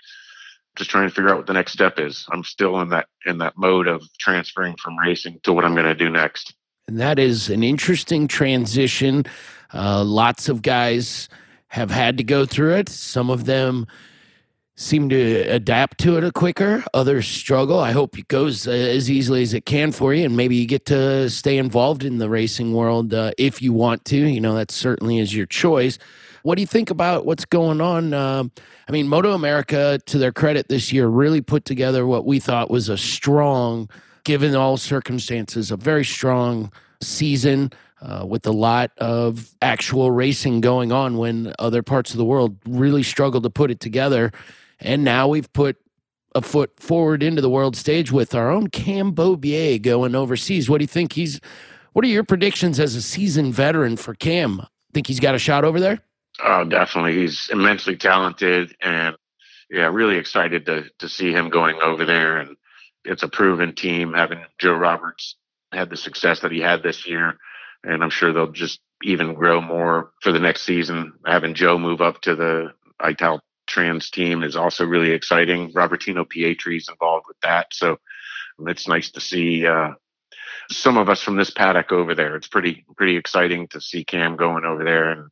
just 0.76 0.90
trying 0.90 1.08
to 1.08 1.14
figure 1.14 1.30
out 1.30 1.38
what 1.38 1.48
the 1.48 1.54
next 1.54 1.72
step 1.72 2.00
is. 2.00 2.26
I'm 2.32 2.44
still 2.44 2.80
in 2.82 2.90
that 2.90 3.08
in 3.26 3.38
that 3.40 3.58
mode 3.58 3.88
of 3.88 4.04
transferring 4.20 4.76
from 4.78 4.98
racing 4.98 5.40
to 5.44 5.54
what 5.54 5.66
I'm 5.66 5.74
going 5.74 5.86
to 5.86 5.96
do 5.96 6.10
next. 6.10 6.54
And 6.88 7.00
that 7.00 7.18
is 7.18 7.50
an 7.50 7.64
interesting 7.64 8.28
transition. 8.28 9.26
Uh, 9.74 10.04
lots 10.04 10.50
of 10.50 10.62
guys 10.62 11.30
have 11.70 11.90
had 11.90 12.18
to 12.18 12.24
go 12.24 12.46
through 12.46 12.76
it. 12.76 12.90
Some 12.90 13.30
of 13.30 13.46
them 13.46 13.88
seem 14.76 15.10
to 15.10 15.42
adapt 15.50 15.98
to 16.00 16.18
it 16.18 16.24
a 16.24 16.32
quicker. 16.32 16.84
Others 16.94 17.28
struggle. 17.28 17.80
I 17.80 17.92
hope 17.92 18.20
it 18.20 18.28
goes 18.28 18.68
uh, 18.68 18.72
as 18.72 19.10
easily 19.10 19.42
as 19.42 19.54
it 19.54 19.66
can 19.66 19.92
for 19.92 20.14
you, 20.14 20.26
and 20.26 20.36
maybe 20.36 20.56
you 20.56 20.68
get 20.68 20.86
to 20.88 21.30
stay 21.30 21.58
involved 21.58 22.04
in 22.04 22.18
the 22.18 22.30
racing 22.30 22.74
world 22.74 23.14
uh, 23.14 23.32
if 23.38 23.62
you 23.62 23.74
want 23.74 24.06
to. 24.06 24.18
You 24.18 24.42
know, 24.42 24.56
that 24.56 24.72
certainly 24.72 25.20
is 25.20 25.34
your 25.34 25.46
choice. 25.46 25.98
What 26.46 26.58
do 26.58 26.62
you 26.62 26.68
think 26.68 26.92
about 26.92 27.26
what's 27.26 27.44
going 27.44 27.82
on? 27.82 28.14
Uh, 28.14 28.44
I 28.88 28.92
mean, 28.92 29.08
Moto 29.08 29.34
America, 29.34 30.00
to 30.06 30.20
their 30.20 30.32
credit 30.32 30.68
this 30.68 30.94
year, 30.94 31.08
really 31.08 31.42
put 31.42 31.66
together 31.66 32.06
what 32.06 32.24
we 32.24 32.40
thought 32.40 32.70
was 32.70 32.88
a 32.88 33.00
strong, 33.00 33.90
given 34.26 34.56
all 34.56 34.78
circumstances, 34.78 35.72
a 35.72 35.76
very 35.76 36.06
strong 36.06 36.72
season. 37.02 37.72
Uh, 38.02 38.24
with 38.24 38.46
a 38.46 38.52
lot 38.52 38.92
of 38.98 39.56
actual 39.64 40.12
racing 40.12 40.62
going 40.62 40.92
on 40.92 41.18
when 41.18 41.54
other 41.58 41.82
parts 41.82 42.12
of 42.12 42.18
the 42.18 42.26
world 42.26 42.56
really 42.68 43.02
struggled 43.02 43.42
to 43.42 43.50
put 43.50 43.72
it 43.72 43.80
together. 43.80 44.32
And 44.80 45.04
now 45.04 45.28
we've 45.28 45.52
put 45.54 45.78
a 46.36 46.42
foot 46.42 46.78
forward 46.80 47.24
into 47.24 47.42
the 47.42 47.50
world 47.50 47.76
stage 47.76 48.12
with 48.12 48.36
our 48.36 48.52
own 48.52 48.68
Cam 48.68 49.14
Beaubier 49.14 49.82
going 49.82 50.14
overseas. 50.14 50.70
What 50.70 50.80
do 50.80 50.84
you 50.84 50.90
think 50.90 51.14
he's 51.14 51.40
what 51.94 52.06
are 52.06 52.10
your 52.10 52.26
predictions 52.26 52.80
as 52.80 52.94
a 52.96 53.02
seasoned 53.02 53.56
veteran 53.56 53.98
for 53.98 54.14
Cam? 54.14 54.68
Think 54.94 55.08
he's 55.08 55.22
got 55.22 55.34
a 55.34 55.40
shot 55.40 55.64
over 55.64 55.80
there? 55.80 56.02
Oh, 56.44 56.64
definitely. 56.66 57.16
He's 57.16 57.50
immensely 57.52 57.96
talented 57.96 58.76
and 58.82 59.16
yeah, 59.70 59.88
really 59.88 60.18
excited 60.18 60.66
to 60.68 60.86
to 61.00 61.10
see 61.10 61.32
him 61.32 61.50
going 61.50 61.80
over 61.82 62.06
there 62.06 62.38
and 62.38 62.56
it's 63.04 63.24
a 63.24 63.28
proven 63.28 63.74
team 63.76 64.14
having 64.14 64.44
Joe 64.60 64.74
Roberts 64.74 65.36
had 65.72 65.90
the 65.90 65.98
success 65.98 66.42
that 66.42 66.52
he 66.52 66.60
had 66.60 66.84
this 66.84 67.08
year 67.08 67.38
and 67.84 68.04
I'm 68.04 68.10
sure 68.10 68.34
they'll 68.34 68.52
just 68.52 68.80
even 69.04 69.34
grow 69.34 69.62
more 69.62 70.12
for 70.22 70.32
the 70.32 70.40
next 70.40 70.64
season. 70.64 71.14
Having 71.26 71.56
Joe 71.56 71.78
move 71.78 72.02
up 72.02 72.22
to 72.22 72.36
the 72.36 72.74
Ital 73.00 73.42
Trans 73.68 74.10
team 74.10 74.44
is 74.44 74.56
also 74.56 74.86
really 74.86 75.12
exciting. 75.12 75.72
Robertino 75.74 76.26
Pietri 76.26 76.78
is 76.78 76.90
involved 76.90 77.26
with 77.28 77.40
that, 77.42 77.68
so 77.72 77.98
it's 78.60 78.88
nice 78.88 79.12
to 79.12 79.22
see 79.22 79.66
uh, 79.66 79.92
some 80.70 80.98
of 80.98 81.10
us 81.10 81.22
from 81.22 81.36
this 81.36 81.52
paddock 81.52 81.92
over 81.92 82.16
there. 82.16 82.36
It's 82.36 82.48
pretty 82.48 82.86
pretty 82.96 83.18
exciting 83.18 83.68
to 83.70 83.82
see 83.82 84.04
Cam 84.04 84.36
going 84.36 84.66
over 84.66 84.84
there, 84.84 85.12
and 85.12 85.30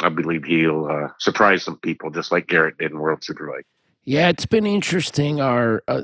I 0.00 0.08
believe 0.08 0.44
he'll 0.44 0.86
uh, 0.86 1.08
surprise 1.18 1.62
some 1.62 1.78
people 1.78 2.10
just 2.10 2.30
like 2.30 2.46
Garrett 2.46 2.78
did 2.78 2.90
in 2.90 2.98
World 2.98 3.20
Superbike. 3.20 3.64
Yeah, 4.04 4.28
it's 4.28 4.46
been 4.46 4.66
interesting. 4.66 5.40
Our 5.40 5.82
uh, 5.88 6.02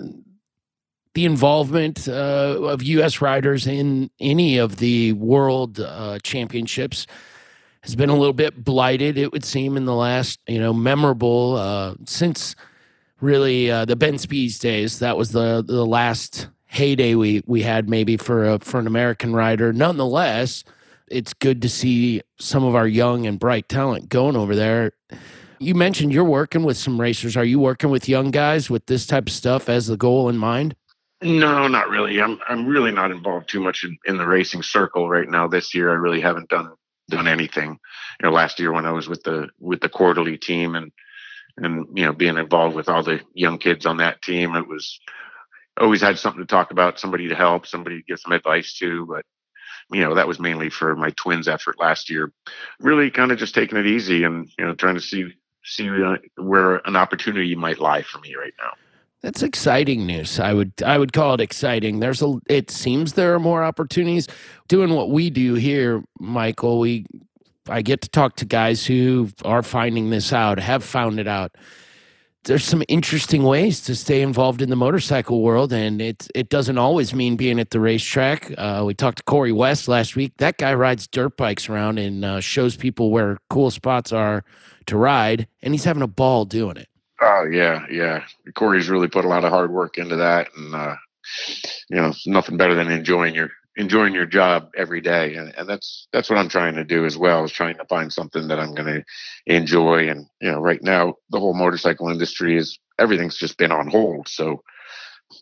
the 1.14 1.24
involvement 1.24 2.08
uh, 2.08 2.58
of 2.62 2.82
U.S. 2.82 3.20
riders 3.20 3.66
in 3.66 4.10
any 4.18 4.58
of 4.58 4.76
the 4.76 5.12
world 5.12 5.78
uh, 5.78 6.18
championships 6.22 7.06
has 7.82 7.94
been 7.94 8.08
a 8.08 8.16
little 8.16 8.32
bit 8.32 8.64
blighted. 8.64 9.18
It 9.18 9.32
would 9.32 9.44
seem 9.44 9.76
in 9.76 9.84
the 9.84 9.94
last, 9.94 10.40
you 10.46 10.58
know, 10.58 10.72
memorable 10.72 11.56
uh, 11.56 11.94
since 12.06 12.56
really 13.20 13.70
uh, 13.70 13.84
the 13.84 13.96
Ben 13.96 14.18
Spies 14.18 14.58
days. 14.58 15.00
That 15.00 15.16
was 15.16 15.32
the 15.32 15.62
the 15.66 15.84
last 15.84 16.48
heyday 16.66 17.14
we 17.14 17.42
we 17.46 17.62
had 17.62 17.88
maybe 17.88 18.16
for 18.16 18.44
a 18.44 18.58
for 18.60 18.80
an 18.80 18.86
American 18.86 19.34
rider. 19.34 19.72
Nonetheless, 19.72 20.64
it's 21.12 21.34
good 21.34 21.62
to 21.62 21.68
see 21.68 22.22
some 22.38 22.64
of 22.64 22.74
our 22.74 22.88
young 22.88 23.26
and 23.26 23.38
bright 23.38 23.68
talent 23.68 24.08
going 24.08 24.36
over 24.36 24.56
there. 24.56 24.92
You 25.58 25.74
mentioned 25.74 26.12
you're 26.12 26.24
working 26.24 26.64
with 26.64 26.76
some 26.76 27.00
racers. 27.00 27.36
Are 27.36 27.44
you 27.44 27.60
working 27.60 27.90
with 27.90 28.08
young 28.08 28.30
guys 28.30 28.68
with 28.68 28.86
this 28.86 29.06
type 29.06 29.26
of 29.28 29.32
stuff 29.32 29.68
as 29.68 29.86
the 29.86 29.96
goal 29.96 30.28
in 30.28 30.36
mind? 30.36 30.74
No, 31.22 31.68
not 31.68 31.88
really. 31.88 32.20
I'm 32.20 32.40
I'm 32.48 32.66
really 32.66 32.90
not 32.90 33.12
involved 33.12 33.48
too 33.48 33.60
much 33.60 33.84
in, 33.84 33.96
in 34.06 34.16
the 34.16 34.26
racing 34.26 34.62
circle 34.62 35.08
right 35.08 35.28
now. 35.28 35.46
This 35.46 35.72
year, 35.72 35.90
I 35.90 35.94
really 35.94 36.20
haven't 36.20 36.48
done 36.48 36.72
done 37.08 37.28
anything. 37.28 37.78
You 38.20 38.28
know, 38.28 38.32
last 38.32 38.58
year 38.58 38.72
when 38.72 38.86
I 38.86 38.90
was 38.90 39.08
with 39.08 39.22
the 39.22 39.48
with 39.60 39.80
the 39.80 39.88
quarterly 39.88 40.36
team 40.36 40.74
and 40.74 40.90
and 41.58 41.86
you 41.94 42.04
know 42.04 42.12
being 42.12 42.38
involved 42.38 42.74
with 42.74 42.88
all 42.88 43.04
the 43.04 43.20
young 43.34 43.58
kids 43.58 43.86
on 43.86 43.98
that 43.98 44.20
team, 44.22 44.56
it 44.56 44.66
was 44.66 44.98
always 45.80 46.00
had 46.00 46.18
something 46.18 46.42
to 46.42 46.46
talk 46.46 46.72
about, 46.72 46.98
somebody 46.98 47.28
to 47.28 47.36
help, 47.36 47.66
somebody 47.66 47.98
to 47.98 48.04
give 48.04 48.18
some 48.18 48.32
advice 48.32 48.76
to. 48.78 49.06
But 49.06 49.24
you 49.92 50.00
know, 50.00 50.14
that 50.14 50.28
was 50.28 50.40
mainly 50.40 50.70
for 50.70 50.96
my 50.96 51.10
twins' 51.10 51.48
effort 51.48 51.78
last 51.78 52.10
year. 52.10 52.32
Really, 52.80 53.10
kind 53.10 53.32
of 53.32 53.38
just 53.38 53.54
taking 53.54 53.78
it 53.78 53.86
easy 53.86 54.24
and 54.24 54.48
you 54.58 54.64
know 54.64 54.74
trying 54.74 54.94
to 54.94 55.00
see 55.00 55.32
see 55.64 55.88
uh, 55.88 56.16
where 56.36 56.76
an 56.86 56.96
opportunity 56.96 57.54
might 57.54 57.78
lie 57.78 58.02
for 58.02 58.18
me 58.18 58.34
right 58.34 58.54
now. 58.58 58.72
That's 59.22 59.42
exciting 59.42 60.04
news. 60.04 60.40
I 60.40 60.52
would 60.52 60.72
I 60.84 60.98
would 60.98 61.12
call 61.12 61.34
it 61.34 61.40
exciting. 61.40 62.00
There's 62.00 62.22
a 62.22 62.34
it 62.48 62.70
seems 62.70 63.12
there 63.12 63.34
are 63.34 63.38
more 63.38 63.62
opportunities 63.62 64.26
doing 64.68 64.94
what 64.94 65.10
we 65.10 65.30
do 65.30 65.54
here, 65.54 66.02
Michael. 66.18 66.80
We 66.80 67.06
I 67.68 67.82
get 67.82 68.00
to 68.02 68.08
talk 68.08 68.36
to 68.36 68.44
guys 68.44 68.84
who 68.84 69.30
are 69.44 69.62
finding 69.62 70.10
this 70.10 70.32
out, 70.32 70.58
have 70.58 70.82
found 70.82 71.20
it 71.20 71.28
out. 71.28 71.54
There's 72.44 72.64
some 72.64 72.82
interesting 72.88 73.44
ways 73.44 73.80
to 73.82 73.94
stay 73.94 74.20
involved 74.20 74.62
in 74.62 74.68
the 74.68 74.76
motorcycle 74.76 75.42
world, 75.42 75.72
and 75.72 76.02
it 76.02 76.26
it 76.34 76.48
doesn't 76.48 76.76
always 76.76 77.14
mean 77.14 77.36
being 77.36 77.60
at 77.60 77.70
the 77.70 77.78
racetrack. 77.78 78.52
Uh, 78.58 78.82
we 78.84 78.94
talked 78.94 79.18
to 79.18 79.24
Corey 79.24 79.52
West 79.52 79.86
last 79.86 80.16
week. 80.16 80.32
That 80.38 80.58
guy 80.58 80.74
rides 80.74 81.06
dirt 81.06 81.36
bikes 81.36 81.68
around 81.68 81.98
and 81.98 82.24
uh, 82.24 82.40
shows 82.40 82.76
people 82.76 83.12
where 83.12 83.38
cool 83.48 83.70
spots 83.70 84.12
are 84.12 84.42
to 84.86 84.96
ride, 84.96 85.46
and 85.62 85.72
he's 85.72 85.84
having 85.84 86.02
a 86.02 86.08
ball 86.08 86.44
doing 86.44 86.76
it. 86.76 86.88
Oh 87.20 87.46
yeah, 87.50 87.86
yeah. 87.88 88.24
Corey's 88.54 88.88
really 88.88 89.08
put 89.08 89.24
a 89.24 89.28
lot 89.28 89.44
of 89.44 89.50
hard 89.50 89.70
work 89.70 89.96
into 89.96 90.16
that, 90.16 90.48
and 90.56 90.74
uh, 90.74 90.96
you 91.88 91.96
know, 91.96 92.12
nothing 92.26 92.56
better 92.56 92.74
than 92.74 92.90
enjoying 92.90 93.34
your 93.34 93.50
enjoying 93.76 94.14
your 94.14 94.26
job 94.26 94.70
every 94.76 95.00
day, 95.00 95.34
and, 95.34 95.54
and 95.56 95.68
that's 95.68 96.08
that's 96.12 96.28
what 96.28 96.38
I'm 96.38 96.48
trying 96.48 96.74
to 96.74 96.84
do 96.84 97.04
as 97.04 97.16
well. 97.16 97.44
Is 97.44 97.52
trying 97.52 97.76
to 97.76 97.84
find 97.86 98.12
something 98.12 98.48
that 98.48 98.60
I'm 98.60 98.74
going 98.74 98.94
to 98.94 99.04
enjoy, 99.46 100.08
and 100.08 100.26
you 100.40 100.50
know, 100.50 100.60
right 100.60 100.82
now 100.82 101.14
the 101.30 101.40
whole 101.40 101.54
motorcycle 101.54 102.08
industry 102.08 102.56
is 102.56 102.78
everything's 102.98 103.36
just 103.36 103.58
been 103.58 103.72
on 103.72 103.88
hold. 103.88 104.28
So, 104.28 104.62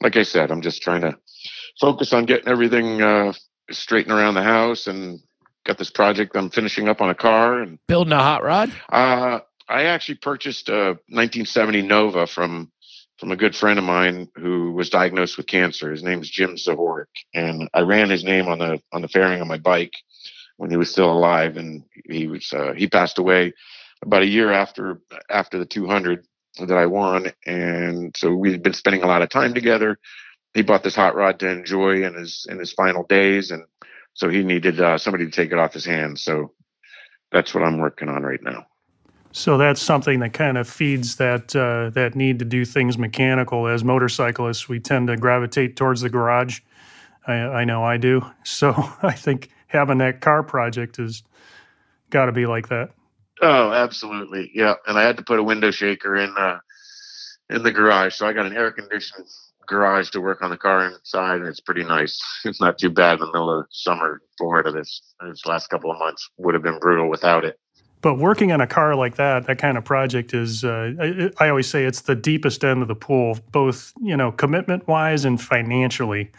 like 0.02 0.16
I 0.16 0.22
said, 0.22 0.50
I'm 0.50 0.62
just 0.62 0.82
trying 0.82 1.02
to 1.02 1.16
focus 1.80 2.12
on 2.12 2.26
getting 2.26 2.49
everything 2.49 3.02
uh, 3.02 3.32
straightened 3.70 4.14
around 4.14 4.34
the 4.34 4.42
house 4.42 4.87
and 4.87 5.20
got 5.64 5.78
this 5.78 5.90
project 5.90 6.37
I'm 6.37 6.50
finishing 6.50 6.88
up 6.88 7.00
on 7.00 7.10
a 7.10 7.14
car 7.14 7.60
and 7.60 7.78
building 7.87 8.12
a 8.12 8.18
hot 8.18 8.42
rod. 8.42 8.72
Uh, 8.88 9.40
I 9.68 9.84
actually 9.84 10.16
purchased 10.16 10.68
a 10.68 10.99
1970 11.08 11.82
Nova 11.82 12.26
from 12.26 12.72
from 13.20 13.30
a 13.30 13.36
good 13.36 13.54
friend 13.54 13.78
of 13.78 13.84
mine 13.84 14.28
who 14.34 14.72
was 14.72 14.88
diagnosed 14.88 15.36
with 15.36 15.46
cancer. 15.46 15.90
His 15.90 16.02
name's 16.02 16.30
Jim 16.30 16.56
Zahorik, 16.56 17.04
and 17.34 17.68
I 17.74 17.80
ran 17.80 18.08
his 18.08 18.24
name 18.24 18.48
on 18.48 18.58
the 18.58 18.80
on 18.92 19.02
the 19.02 19.08
fairing 19.08 19.42
of 19.42 19.46
my 19.46 19.58
bike 19.58 19.92
when 20.56 20.70
he 20.70 20.78
was 20.78 20.90
still 20.90 21.12
alive, 21.12 21.58
and 21.58 21.84
he 22.08 22.26
was 22.26 22.50
uh, 22.52 22.72
he 22.72 22.88
passed 22.88 23.18
away 23.18 23.52
about 24.02 24.22
a 24.22 24.26
year 24.26 24.50
after 24.50 25.02
after 25.28 25.58
the 25.58 25.66
200 25.66 26.24
that 26.60 26.76
I 26.76 26.86
won, 26.86 27.30
and 27.46 28.16
so 28.16 28.34
we'd 28.34 28.62
been 28.62 28.72
spending 28.72 29.02
a 29.02 29.06
lot 29.06 29.22
of 29.22 29.28
time 29.28 29.52
together. 29.52 29.98
He 30.54 30.62
bought 30.62 30.82
this 30.82 30.96
hot 30.96 31.14
rod 31.14 31.38
to 31.40 31.48
enjoy 31.48 32.02
in 32.02 32.14
his 32.14 32.46
in 32.48 32.58
his 32.58 32.72
final 32.72 33.04
days, 33.04 33.50
and 33.50 33.64
so 34.14 34.30
he 34.30 34.42
needed 34.42 34.80
uh, 34.80 34.96
somebody 34.96 35.26
to 35.26 35.30
take 35.30 35.52
it 35.52 35.58
off 35.58 35.74
his 35.74 35.84
hands. 35.84 36.22
So 36.24 36.54
that's 37.30 37.54
what 37.54 37.64
I'm 37.64 37.78
working 37.78 38.08
on 38.08 38.22
right 38.22 38.42
now. 38.42 38.66
So 39.32 39.56
that's 39.58 39.80
something 39.80 40.20
that 40.20 40.32
kind 40.32 40.58
of 40.58 40.68
feeds 40.68 41.16
that 41.16 41.54
uh, 41.54 41.90
that 41.90 42.14
need 42.16 42.38
to 42.40 42.44
do 42.44 42.64
things 42.64 42.99
mechanical. 42.99 43.68
As 43.68 43.84
motorcyclists, 43.84 44.68
we 44.68 44.80
tend 44.80 45.08
to 45.08 45.16
gravitate 45.16 45.76
towards 45.76 46.00
the 46.00 46.08
garage. 46.08 46.60
I, 47.26 47.34
I 47.34 47.64
know 47.64 47.84
I 47.84 47.96
do. 47.96 48.25
So 48.44 48.75
I 49.02 49.12
think 49.12 49.50
having 49.68 49.99
that 49.99 50.20
car 50.20 50.42
project 50.42 50.96
has 50.96 51.22
got 52.10 52.26
to 52.26 52.32
be 52.32 52.46
like 52.46 52.68
that. 52.68 52.90
Oh, 53.40 53.72
absolutely, 53.72 54.50
yeah. 54.54 54.75
And 54.87 54.99
I 54.99 55.02
had 55.02 55.16
to 55.16 55.22
put 55.22 55.38
a 55.38 55.42
window 55.42 55.70
shaker 55.70 56.16
in 56.16 56.34
uh, 56.37 56.58
in 57.49 57.62
the 57.62 57.72
garage, 57.72 58.14
so 58.14 58.26
I 58.26 58.32
got 58.32 58.46
an 58.46 58.56
air 58.56 58.72
conditioned 58.72 59.26
garage 59.66 60.10
to 60.10 60.20
work 60.20 60.42
on 60.42 60.50
the 60.50 60.56
car 60.56 60.87
inside, 60.87 61.37
and 61.37 61.46
it's 61.46 61.60
pretty 61.60 61.84
nice. 61.84 62.20
It's 62.44 62.60
not 62.60 62.76
too 62.76 62.90
bad 62.90 63.14
in 63.14 63.20
the 63.20 63.26
middle 63.26 63.60
of 63.60 63.66
summer 63.70 64.20
Florida. 64.37 64.72
This 64.72 65.14
this 65.20 65.46
last 65.46 65.68
couple 65.68 65.92
of 65.92 65.99
months 65.99 66.28
would 66.37 66.54
have 66.54 66.62
been 66.62 66.80
brutal 66.80 67.08
without 67.08 67.44
it. 67.44 67.58
But 68.02 68.14
working 68.14 68.50
on 68.50 68.61
a 68.61 68.66
car 68.66 68.95
like 68.95 69.16
that, 69.16 69.47
that 69.47 69.59
kind 69.59 69.76
of 69.76 69.85
project 69.85 70.33
is, 70.33 70.64
uh, 70.64 70.92
I, 70.99 71.30
I, 71.45 71.49
always 71.50 71.66
say 71.66 71.85
it's 71.85 72.02
the 72.02 72.14
deepest 72.14 72.64
end 72.64 72.80
of 72.80 72.88
the 72.88 72.95
pool, 72.95 73.38
both, 73.52 73.92
you 74.00 74.16
know, 74.16 74.33
commitment 74.33 74.88
wise 74.88 75.26
and 75.26 75.40
financially. 75.40 76.30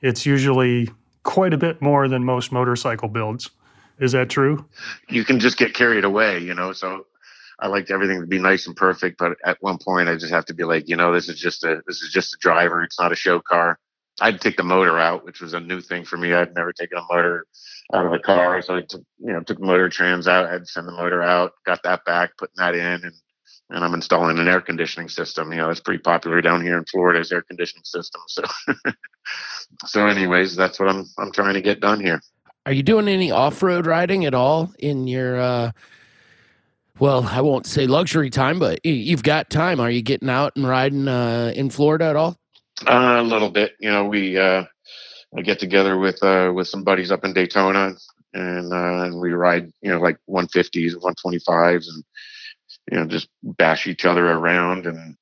It's 0.00 0.26
usually 0.26 0.90
quite 1.22 1.54
a 1.54 1.58
bit 1.58 1.80
more 1.80 2.08
than 2.08 2.24
most 2.24 2.50
motorcycle 2.50 3.08
builds. 3.08 3.50
Is 3.98 4.12
that 4.12 4.30
true? 4.30 4.64
You 5.08 5.24
can 5.24 5.38
just 5.38 5.56
get 5.56 5.74
carried 5.74 6.04
away, 6.04 6.40
you 6.40 6.54
know. 6.54 6.72
So 6.72 7.06
I 7.58 7.68
liked 7.68 7.90
everything 7.90 8.20
to 8.20 8.26
be 8.26 8.38
nice 8.38 8.66
and 8.66 8.76
perfect, 8.76 9.18
but 9.18 9.36
at 9.44 9.62
one 9.62 9.78
point 9.78 10.08
I 10.08 10.16
just 10.16 10.32
have 10.32 10.44
to 10.46 10.54
be 10.54 10.64
like, 10.64 10.88
you 10.88 10.96
know, 10.96 11.12
this 11.12 11.28
is 11.28 11.38
just 11.38 11.64
a 11.64 11.82
this 11.86 12.02
is 12.02 12.12
just 12.12 12.34
a 12.34 12.38
driver. 12.38 12.82
It's 12.82 12.98
not 12.98 13.12
a 13.12 13.16
show 13.16 13.40
car. 13.40 13.78
I'd 14.20 14.40
take 14.40 14.56
the 14.56 14.62
motor 14.62 14.98
out, 14.98 15.24
which 15.24 15.40
was 15.40 15.54
a 15.54 15.60
new 15.60 15.80
thing 15.80 16.04
for 16.04 16.16
me. 16.16 16.32
I'd 16.32 16.54
never 16.54 16.72
taken 16.72 16.98
a 16.98 17.02
motor 17.10 17.46
out 17.92 18.06
of 18.06 18.12
the 18.12 18.18
car, 18.18 18.60
so 18.62 18.76
I 18.76 18.82
took 18.82 19.02
you 19.18 19.32
know 19.32 19.40
took 19.40 19.58
the 19.58 19.66
motor 19.66 19.88
trans 19.88 20.26
out. 20.26 20.46
I 20.46 20.52
had 20.52 20.62
to 20.62 20.66
send 20.66 20.88
the 20.88 20.92
motor 20.92 21.22
out, 21.22 21.52
got 21.64 21.82
that 21.84 22.04
back, 22.04 22.36
putting 22.36 22.56
that 22.56 22.74
in, 22.74 23.04
and 23.04 23.12
and 23.70 23.84
I'm 23.84 23.94
installing 23.94 24.38
an 24.38 24.48
air 24.48 24.60
conditioning 24.60 25.08
system. 25.08 25.52
You 25.52 25.58
know, 25.58 25.70
it's 25.70 25.80
pretty 25.80 26.02
popular 26.02 26.40
down 26.40 26.62
here 26.62 26.78
in 26.78 26.84
Florida 26.84 27.18
Florida's 27.18 27.32
air 27.32 27.42
conditioning 27.42 27.84
systems. 27.84 28.24
So, 28.28 28.42
so 29.86 30.06
anyways, 30.06 30.56
that's 30.56 30.78
what 30.78 30.88
I'm 30.88 31.04
I'm 31.18 31.32
trying 31.32 31.54
to 31.54 31.62
get 31.62 31.80
done 31.80 32.00
here. 32.00 32.20
Are 32.64 32.72
you 32.72 32.82
doing 32.82 33.08
any 33.08 33.30
off 33.30 33.62
road 33.62 33.86
riding 33.86 34.24
at 34.24 34.34
all 34.34 34.72
in 34.78 35.06
your? 35.06 35.40
Uh, 35.40 35.72
well, 36.98 37.24
I 37.24 37.42
won't 37.42 37.66
say 37.66 37.86
luxury 37.86 38.30
time, 38.30 38.58
but 38.58 38.84
you've 38.84 39.22
got 39.22 39.50
time. 39.50 39.80
Are 39.80 39.90
you 39.90 40.00
getting 40.00 40.30
out 40.30 40.54
and 40.56 40.66
riding 40.66 41.08
uh, 41.08 41.52
in 41.54 41.68
Florida 41.68 42.06
at 42.06 42.16
all? 42.16 42.38
Uh, 42.86 43.18
a 43.20 43.22
little 43.22 43.50
bit. 43.50 43.74
You 43.80 43.90
know, 43.90 44.06
we 44.06 44.38
uh, 44.38 44.64
I 45.36 45.42
get 45.42 45.58
together 45.58 45.98
with 45.98 46.22
uh, 46.22 46.52
with 46.54 46.68
some 46.68 46.82
buddies 46.82 47.10
up 47.10 47.24
in 47.24 47.32
Daytona, 47.32 47.94
and 48.32 48.72
uh, 48.72 49.10
we 49.14 49.32
ride. 49.32 49.70
You 49.82 49.90
know, 49.92 50.00
like 50.00 50.18
150s, 50.28 50.94
125s, 50.94 51.88
and 51.88 52.04
you 52.90 52.98
know, 52.98 53.06
just 53.06 53.28
bash 53.42 53.86
each 53.86 54.04
other 54.04 54.26
around, 54.26 54.86
and 54.86 55.16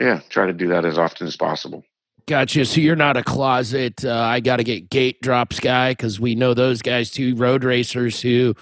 yeah, 0.00 0.20
try 0.28 0.46
to 0.46 0.52
do 0.52 0.68
that 0.68 0.84
as 0.84 0.96
often 0.96 1.26
as 1.26 1.36
possible. 1.36 1.84
Gotcha. 2.26 2.66
So 2.66 2.80
you're 2.80 2.96
not 2.96 3.16
a 3.16 3.22
closet. 3.22 4.04
Uh, 4.04 4.14
I 4.14 4.40
got 4.40 4.56
to 4.56 4.64
get 4.64 4.90
gate 4.90 5.20
drops 5.22 5.60
guy 5.60 5.92
because 5.92 6.20
we 6.20 6.34
know 6.34 6.52
those 6.52 6.82
guys 6.82 7.10
too. 7.10 7.34
Road 7.36 7.64
racers 7.64 8.20
who, 8.20 8.54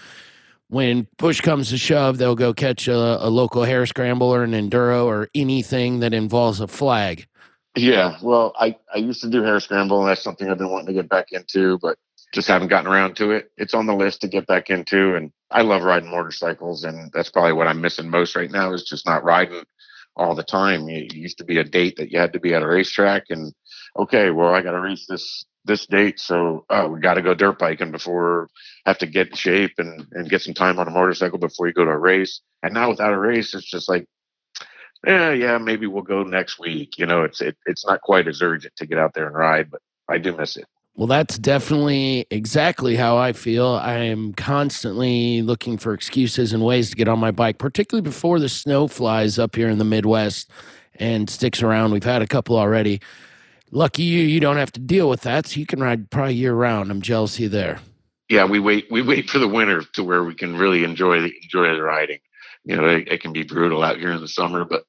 when 0.69 1.09
push 1.19 1.41
comes 1.41 1.71
to 1.71 1.77
shove, 1.77 2.19
they'll 2.19 2.37
go 2.37 2.55
catch 2.55 2.87
a, 2.87 2.95
a 2.95 3.29
local 3.29 3.65
hare 3.65 3.85
scramble 3.87 4.29
or 4.29 4.45
an 4.45 4.53
enduro 4.53 5.05
or 5.05 5.29
anything 5.35 5.99
that 5.99 6.15
involves 6.15 6.61
a 6.61 6.69
flag. 6.69 7.27
Yeah, 7.77 8.19
well, 8.23 8.55
I 8.59 8.77
I 8.95 8.99
used 8.99 9.23
to 9.23 9.31
do 9.31 9.43
hare 9.43 9.61
scramble, 9.61 10.01
and 10.01 10.09
that's 10.09 10.23
something 10.23 10.51
I've 10.51 10.59
been 10.59 10.71
wanting 10.71 10.89
to 10.89 10.93
get 11.03 11.09
back 11.09 11.33
into, 11.33 11.79
but 11.81 11.99
just 12.35 12.49
haven't 12.49 12.69
gotten 12.69 12.91
around 12.91 13.17
to 13.17 13.33
it. 13.33 13.51
It's 13.57 13.75
on 13.75 13.87
the 13.87 13.95
list 13.95 14.23
to 14.23 14.29
get 14.29 14.47
back 14.47 14.71
into, 14.71 15.15
and 15.17 15.33
I 15.51 15.63
love 15.63 15.83
riding 15.83 16.11
motorcycles, 16.11 16.85
and 16.85 17.11
that's 17.13 17.31
probably 17.31 17.53
what 17.55 17.69
I'm 17.69 17.81
missing 17.81 18.11
most 18.11 18.37
right 18.37 18.51
now 18.51 18.73
is 18.75 18.85
just 18.85 19.07
not 19.07 19.25
riding 19.25 19.65
all 20.17 20.35
the 20.35 20.43
time. 20.43 20.89
It 20.89 21.15
used 21.15 21.39
to 21.39 21.45
be 21.45 21.59
a 21.59 21.65
date 21.65 21.97
that 21.97 22.11
you 22.13 22.19
had 22.19 22.33
to 22.35 22.41
be 22.41 22.55
at 22.55 22.63
a 22.63 22.67
racetrack, 22.67 23.25
and 23.31 23.53
okay, 23.99 24.31
well, 24.31 24.55
I 24.55 24.63
got 24.63 24.73
to 24.73 24.81
reach 24.81 25.07
this 25.07 25.45
this 25.65 25.87
date, 25.87 26.21
so 26.21 26.65
uh, 26.71 26.89
we 26.91 27.01
got 27.01 27.15
to 27.15 27.23
go 27.23 27.35
dirt 27.35 27.59
biking 27.59 27.93
before 27.93 28.49
have 28.87 28.99
to 28.99 29.07
get 29.07 29.29
in 29.29 29.35
shape 29.35 29.73
and 29.79 30.07
and 30.13 30.31
get 30.31 30.43
some 30.43 30.55
time 30.55 30.79
on 30.79 30.89
a 30.89 30.91
motorcycle 30.93 31.39
before 31.39 31.67
you 31.67 31.75
go 31.75 31.85
to 31.85 31.91
a 31.91 31.99
race. 31.99 32.41
And 32.63 32.75
now 32.75 32.91
without 32.91 33.13
a 33.13 33.19
race, 33.19 33.55
it's 33.55 33.71
just 33.71 33.89
like, 33.89 34.07
yeah, 35.05 35.33
yeah, 35.33 35.59
maybe 35.59 35.87
we'll 35.87 36.03
go 36.03 36.23
next 36.23 36.59
week. 36.59 36.99
You 36.99 37.07
know, 37.07 37.23
it's 37.23 37.41
it, 37.41 37.57
it's 37.67 37.85
not 37.87 38.01
quite 38.03 38.29
as 38.29 38.43
urgent 38.43 38.77
to 38.77 38.87
get 38.87 38.99
out 38.99 39.15
there 39.15 39.27
and 39.27 39.35
ride, 39.35 39.71
but 39.71 39.81
I 40.09 40.19
do 40.19 40.37
miss 40.37 40.57
it. 40.57 40.67
Well, 40.95 41.07
that's 41.07 41.39
definitely 41.39 42.27
exactly 42.31 42.97
how 42.97 43.19
I 43.19 43.35
feel. 43.35 43.67
I 43.67 43.95
am 43.95 44.33
constantly 44.33 45.43
looking 45.43 45.77
for 45.77 45.93
excuses 45.93 46.55
and 46.55 46.65
ways 46.65 46.89
to 46.89 46.97
get 46.97 47.07
on 47.07 47.19
my 47.19 47.31
bike, 47.31 47.59
particularly 47.59 48.03
before 48.03 48.39
the 48.39 48.49
snow 48.49 48.89
flies 48.89 49.39
up 49.39 49.57
here 49.57 49.69
in 49.69 49.77
the 49.77 49.85
Midwest 49.85 50.51
and 50.95 51.29
sticks 51.29 51.63
around. 51.63 51.93
We've 51.93 52.03
had 52.03 52.23
a 52.23 52.27
couple 52.27 52.57
already. 52.57 53.03
Lucky 53.71 54.05
you, 54.05 54.23
you 54.23 54.41
don't 54.41 54.57
have 54.57 54.73
to 54.73 54.81
deal 54.81 55.11
with 55.11 55.21
that, 55.23 55.47
so 55.49 55.61
you 55.61 55.67
can 55.67 55.81
ride 55.81 56.11
probably 56.11 56.35
year 56.35 56.55
round. 56.55 56.91
I'm 56.91 57.03
jealous 57.03 57.35
of 57.35 57.41
you 57.41 57.49
there. 57.51 57.81
yeah, 58.31 58.45
we 58.45 58.59
wait 58.59 58.87
we 58.91 59.03
wait 59.03 59.29
for 59.29 59.39
the 59.39 59.49
winter 59.49 59.83
to 59.95 60.03
where 60.05 60.25
we 60.25 60.35
can 60.35 60.57
really 60.57 60.83
enjoy 60.83 61.21
the 61.21 61.33
enjoy 61.43 61.75
the 61.75 61.83
riding. 61.83 62.19
You 62.67 62.77
know, 62.77 62.87
it, 62.89 63.09
it 63.09 63.21
can 63.23 63.33
be 63.33 63.45
brutal 63.45 63.83
out 63.83 63.97
here 63.97 64.11
in 64.11 64.21
the 64.21 64.29
summer, 64.29 64.65
but 64.65 64.85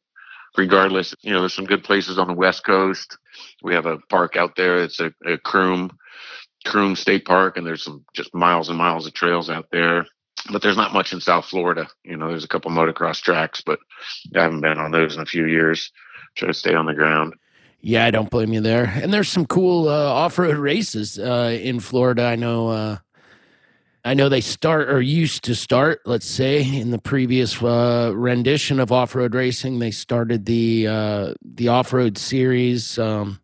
regardless, 0.58 1.16
you 1.22 1.32
know, 1.32 1.40
there's 1.42 1.54
some 1.54 1.66
good 1.66 1.84
places 1.84 2.18
on 2.18 2.28
the 2.28 2.34
west 2.34 2.66
coast. 2.66 3.18
We 3.62 3.76
have 3.76 3.86
a 3.86 4.00
park 4.10 4.36
out 4.36 4.56
there. 4.58 4.84
It's 4.84 5.00
a, 5.00 5.14
a 5.26 5.38
Croom 5.38 5.96
Croom 6.66 6.96
State 6.96 7.24
Park, 7.24 7.56
and 7.56 7.66
there's 7.66 7.84
some 7.84 8.04
just 8.14 8.34
miles 8.34 8.68
and 8.70 8.78
miles 8.78 9.06
of 9.06 9.14
trails 9.14 9.50
out 9.50 9.68
there. 9.72 10.06
But 10.52 10.62
there's 10.62 10.78
not 10.78 10.94
much 10.94 11.14
in 11.14 11.22
South 11.22 11.46
Florida. 11.46 11.88
You 12.04 12.18
know, 12.18 12.30
there's 12.30 12.44
a 12.44 12.48
couple 12.48 12.72
motocross 12.72 13.22
tracks, 13.22 13.62
but 13.66 13.80
I 14.36 14.42
haven't 14.42 14.62
been 14.62 14.78
on 14.80 14.92
those 14.92 15.16
in 15.16 15.22
a 15.22 15.26
few 15.26 15.46
years. 15.46 15.92
Try 16.36 16.48
to 16.48 16.54
stay 16.54 16.74
on 16.74 16.88
the 16.88 16.94
ground. 16.94 17.36
Yeah, 17.80 18.06
I 18.06 18.12
don't 18.12 18.30
blame 18.30 18.54
you 18.54 18.62
there. 18.62 18.86
And 18.86 19.14
there's 19.14 19.30
some 19.30 19.46
cool 19.46 19.88
uh, 19.88 20.14
off-road 20.14 20.58
races 20.58 21.20
uh, 21.20 21.58
in 21.62 21.80
Florida. 21.80 22.24
I 22.24 22.36
know. 22.36 22.70
Uh, 22.70 22.98
I 24.08 24.14
know 24.14 24.30
they 24.30 24.40
start 24.40 24.90
or 24.90 25.02
used 25.02 25.44
to 25.44 25.54
start. 25.54 26.00
Let's 26.06 26.26
say 26.26 26.64
in 26.64 26.92
the 26.92 26.98
previous 26.98 27.62
uh, 27.62 28.14
rendition 28.16 28.80
of 28.80 28.90
off-road 28.90 29.36
racing, 29.36 29.80
they 29.80 29.92
started 29.92 30.46
the 30.46 30.88
uh, 30.88 31.34
the 31.44 31.68
off-road 31.68 32.18
series. 32.18 32.98
Um, 32.98 33.42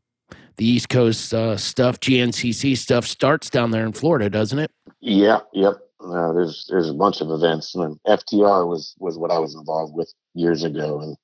the 0.56 0.65
East 0.65 0.88
Coast 0.88 1.34
uh, 1.34 1.58
stuff, 1.58 1.99
GNCC 1.99 2.78
stuff, 2.78 3.06
starts 3.06 3.49
down 3.49 3.71
there 3.71 3.86
in 3.86 3.91
Florida, 3.91 4.30
doesn't 4.30 4.58
it? 4.58 4.71
Yeah, 5.02 5.39
yep. 5.52 5.73
Uh, 5.99 6.32
there's 6.32 6.65
there's 6.69 6.89
a 6.89 6.93
bunch 6.93 7.19
of 7.19 7.30
events, 7.30 7.76
and 7.76 7.99
FTR 8.08 8.65
was 8.65 8.95
was 8.99 9.17
what 9.17 9.32
I 9.32 9.39
was 9.39 9.56
involved 9.56 9.93
with 9.93 10.13
years 10.34 10.63
ago, 10.63 11.02
and 11.02 11.17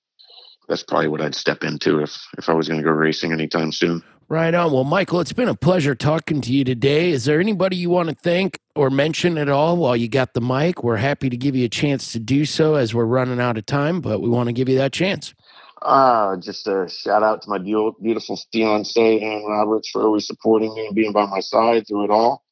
that's 0.68 0.84
probably 0.84 1.08
what 1.08 1.22
I'd 1.22 1.34
step 1.34 1.64
into 1.64 2.02
if 2.02 2.22
if 2.38 2.50
I 2.50 2.54
was 2.54 2.68
going 2.68 2.82
to 2.82 2.86
go 2.86 2.92
racing 2.92 3.32
anytime 3.32 3.72
soon. 3.72 4.04
Right 4.32 4.54
on. 4.54 4.72
Well, 4.72 4.84
Michael, 4.84 5.22
it's 5.22 5.34
been 5.34 5.48
a 5.48 5.56
pleasure 5.56 5.96
talking 5.96 6.40
to 6.42 6.54
you 6.54 6.64
today. 6.64 7.10
Is 7.10 7.26
there 7.26 7.40
anybody 7.40 7.78
you 7.78 7.90
want 7.90 8.10
to 8.10 8.16
thank 8.16 8.60
or 8.76 8.92
mention 8.92 9.40
at 9.40 9.50
all 9.50 9.76
while 9.76 9.96
you 9.96 10.08
got 10.08 10.36
the 10.36 10.40
mic? 10.40 10.84
We're 10.84 10.98
happy 10.98 11.32
to 11.32 11.36
give 11.36 11.56
you 11.56 11.66
a 11.66 11.70
chance 11.70 12.12
to 12.12 12.20
do 12.20 12.46
so 12.46 12.76
as 12.76 12.94
we're 12.94 13.06
running 13.06 13.40
out 13.40 13.58
of 13.58 13.66
time, 13.66 14.02
but 14.02 14.22
we 14.22 14.30
want 14.30 14.46
to 14.46 14.54
give 14.54 14.70
you 14.70 14.78
that 14.78 14.94
chance. 14.94 15.34
Uh, 15.82 16.38
just 16.38 16.68
a 16.68 16.88
shout 16.88 17.24
out 17.24 17.42
to 17.42 17.50
my 17.50 17.58
beautiful 17.58 18.40
fiance 18.54 19.20
Ann 19.20 19.46
Roberts 19.46 19.90
for 19.90 20.04
always 20.04 20.28
supporting 20.28 20.76
me 20.76 20.86
and 20.86 20.96
being 20.96 21.12
by 21.12 21.26
my 21.26 21.40
side 21.40 21.88
through 21.88 22.04
it 22.04 22.12
all. 22.12 22.44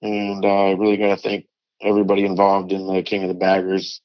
And 0.00 0.42
uh, 0.42 0.68
I 0.68 0.70
really 0.70 0.96
got 0.96 1.16
to 1.16 1.16
thank 1.16 1.44
everybody 1.82 2.24
involved 2.24 2.72
in 2.72 2.86
the 2.86 3.02
King 3.02 3.24
of 3.24 3.28
the 3.28 3.34
Baggers 3.34 4.00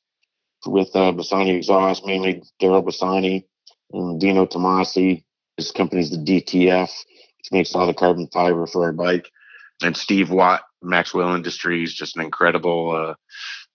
with 0.65 0.89
uh, 0.96 1.13
Bassani 1.13 1.56
Exhaust, 1.56 2.06
mainly 2.06 2.44
Daryl 2.62 2.84
Bassani 2.84 3.46
and 3.94 4.20
Dino 4.20 4.46
Tomasi. 4.46 5.24
His 5.58 5.72
company's 5.72 6.10
the 6.10 6.17
DTF, 6.17 6.91
which 7.42 7.52
makes 7.52 7.74
all 7.74 7.88
the 7.88 7.94
carbon 7.94 8.28
fiber 8.28 8.68
for 8.68 8.84
our 8.84 8.94
bike. 8.94 9.32
And 9.84 9.98
Steve 9.98 10.30
Watt, 10.30 10.62
Maxwell 10.84 11.34
Industries, 11.34 11.94
just 11.94 12.16
an 12.16 12.22
incredible, 12.22 12.92
uh, 12.92 13.16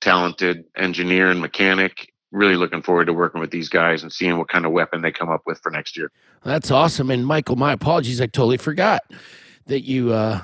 talented 0.01 0.65
engineer 0.77 1.31
and 1.31 1.41
mechanic 1.41 2.13
really 2.33 2.57
looking 2.57 2.83
forward 2.83 3.07
to 3.07 3.13
working 3.13 3.41
with 3.41 3.51
these 3.51 3.69
guys 3.69 4.03
and 4.03 4.13
seeing 4.13 4.37
what 4.37 4.49
kind 4.49 4.67
of 4.67 4.73
weapon 4.73 5.01
they 5.01 5.13
come 5.13 5.31
up 5.31 5.43
with 5.47 5.59
for 5.63 5.71
next 5.71 5.97
year. 5.97 6.11
That's 6.45 6.71
awesome. 6.71 7.11
And 7.11 7.27
Michael, 7.27 7.57
my 7.57 7.73
apologies. 7.73 8.21
I 8.21 8.27
totally 8.27 8.59
forgot 8.59 9.03
that 9.67 9.85
you 9.85 10.13
uh, 10.13 10.43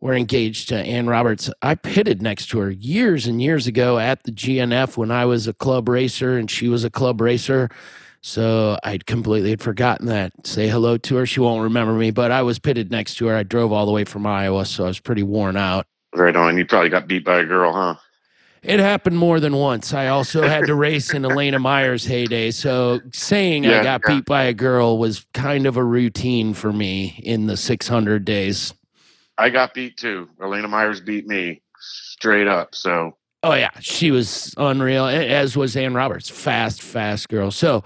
were 0.00 0.14
engaged 0.14 0.68
to 0.68 0.76
Ann 0.76 1.06
Roberts. 1.06 1.50
I 1.60 1.74
pitted 1.74 2.22
next 2.22 2.50
to 2.50 2.58
her 2.60 2.70
years 2.70 3.26
and 3.26 3.42
years 3.42 3.66
ago 3.66 3.98
at 3.98 4.22
the 4.24 4.32
GNF 4.32 4.96
when 4.96 5.10
I 5.10 5.24
was 5.24 5.48
a 5.48 5.52
club 5.52 5.88
racer 5.88 6.38
and 6.38 6.50
she 6.50 6.68
was 6.68 6.84
a 6.84 6.90
club 6.90 7.20
racer. 7.20 7.68
So 8.20 8.78
I'd 8.82 9.06
completely 9.06 9.50
had 9.50 9.62
forgotten 9.62 10.06
that. 10.06 10.32
Say 10.46 10.68
hello 10.68 10.96
to 10.98 11.16
her. 11.16 11.26
She 11.26 11.40
won't 11.40 11.62
remember 11.62 11.92
me, 11.92 12.10
but 12.10 12.30
I 12.30 12.42
was 12.42 12.58
pitted 12.58 12.90
next 12.90 13.14
to 13.16 13.26
her. 13.26 13.36
I 13.36 13.42
drove 13.42 13.72
all 13.72 13.86
the 13.86 13.92
way 13.92 14.04
from 14.04 14.26
Iowa, 14.26 14.64
so 14.66 14.84
I 14.84 14.88
was 14.88 15.00
pretty 15.00 15.22
worn 15.22 15.56
out. 15.56 15.86
Right 16.14 16.34
on. 16.34 16.58
You 16.58 16.66
probably 16.66 16.90
got 16.90 17.06
beat 17.06 17.24
by 17.24 17.40
a 17.40 17.44
girl, 17.44 17.72
huh? 17.72 17.94
It 18.62 18.80
happened 18.80 19.16
more 19.16 19.38
than 19.38 19.54
once. 19.54 19.94
I 19.94 20.08
also 20.08 20.42
had 20.42 20.66
to 20.66 20.74
race 20.74 21.14
in 21.14 21.24
Elena 21.24 21.60
Myers' 21.60 22.04
heyday. 22.04 22.50
So 22.50 23.00
saying 23.12 23.66
I 23.66 23.82
got 23.84 24.02
yeah. 24.04 24.16
beat 24.16 24.24
by 24.24 24.44
a 24.44 24.52
girl 24.52 24.98
was 24.98 25.24
kind 25.32 25.66
of 25.66 25.76
a 25.76 25.84
routine 25.84 26.54
for 26.54 26.72
me 26.72 27.20
in 27.22 27.46
the 27.46 27.56
600 27.56 28.24
days. 28.24 28.74
I 29.36 29.50
got 29.50 29.74
beat 29.74 29.96
too. 29.96 30.28
Elena 30.42 30.66
Myers 30.66 31.00
beat 31.00 31.28
me 31.28 31.62
straight 31.78 32.48
up. 32.48 32.74
So 32.74 33.16
Oh, 33.44 33.54
yeah. 33.54 33.70
She 33.80 34.10
was 34.10 34.52
unreal, 34.56 35.06
as 35.06 35.56
was 35.56 35.76
Ann 35.76 35.94
Roberts. 35.94 36.28
Fast, 36.28 36.82
fast 36.82 37.28
girl. 37.28 37.50
So 37.50 37.84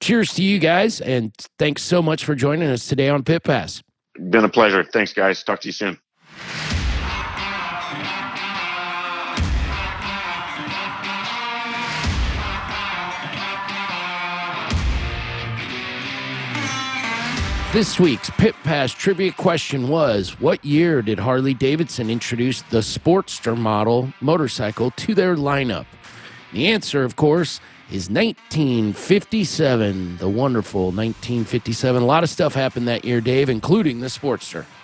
cheers 0.00 0.34
to 0.34 0.42
you 0.42 0.58
guys. 0.58 1.00
And 1.00 1.34
thanks 1.58 1.82
so 1.82 2.02
much 2.02 2.24
for 2.24 2.34
joining 2.34 2.68
us 2.68 2.86
today 2.86 3.08
on 3.08 3.24
Pit 3.24 3.44
Pass. 3.44 3.82
been 4.30 4.44
a 4.44 4.48
pleasure. 4.48 4.84
Thanks, 4.84 5.12
guys. 5.12 5.42
Talk 5.42 5.60
to 5.62 5.68
you 5.68 5.72
soon. 5.72 5.98
This 17.74 17.98
week's 17.98 18.30
Pit 18.30 18.54
Pass 18.62 18.92
trivia 18.92 19.32
question 19.32 19.88
was 19.88 20.38
What 20.38 20.64
year 20.64 21.02
did 21.02 21.18
Harley 21.18 21.54
Davidson 21.54 22.08
introduce 22.08 22.62
the 22.62 22.78
Sportster 22.78 23.58
model 23.58 24.12
motorcycle 24.20 24.92
to 24.92 25.12
their 25.12 25.34
lineup? 25.34 25.86
The 26.52 26.68
answer, 26.68 27.02
of 27.02 27.16
course, 27.16 27.60
is 27.94 28.10
1957. 28.10 30.16
The 30.16 30.28
wonderful 30.28 30.86
1957. 30.86 32.02
A 32.02 32.04
lot 32.04 32.24
of 32.24 32.30
stuff 32.30 32.52
happened 32.52 32.88
that 32.88 33.04
year, 33.04 33.20
Dave, 33.20 33.48
including 33.48 34.00
the 34.00 34.08
Sportster. 34.08 34.66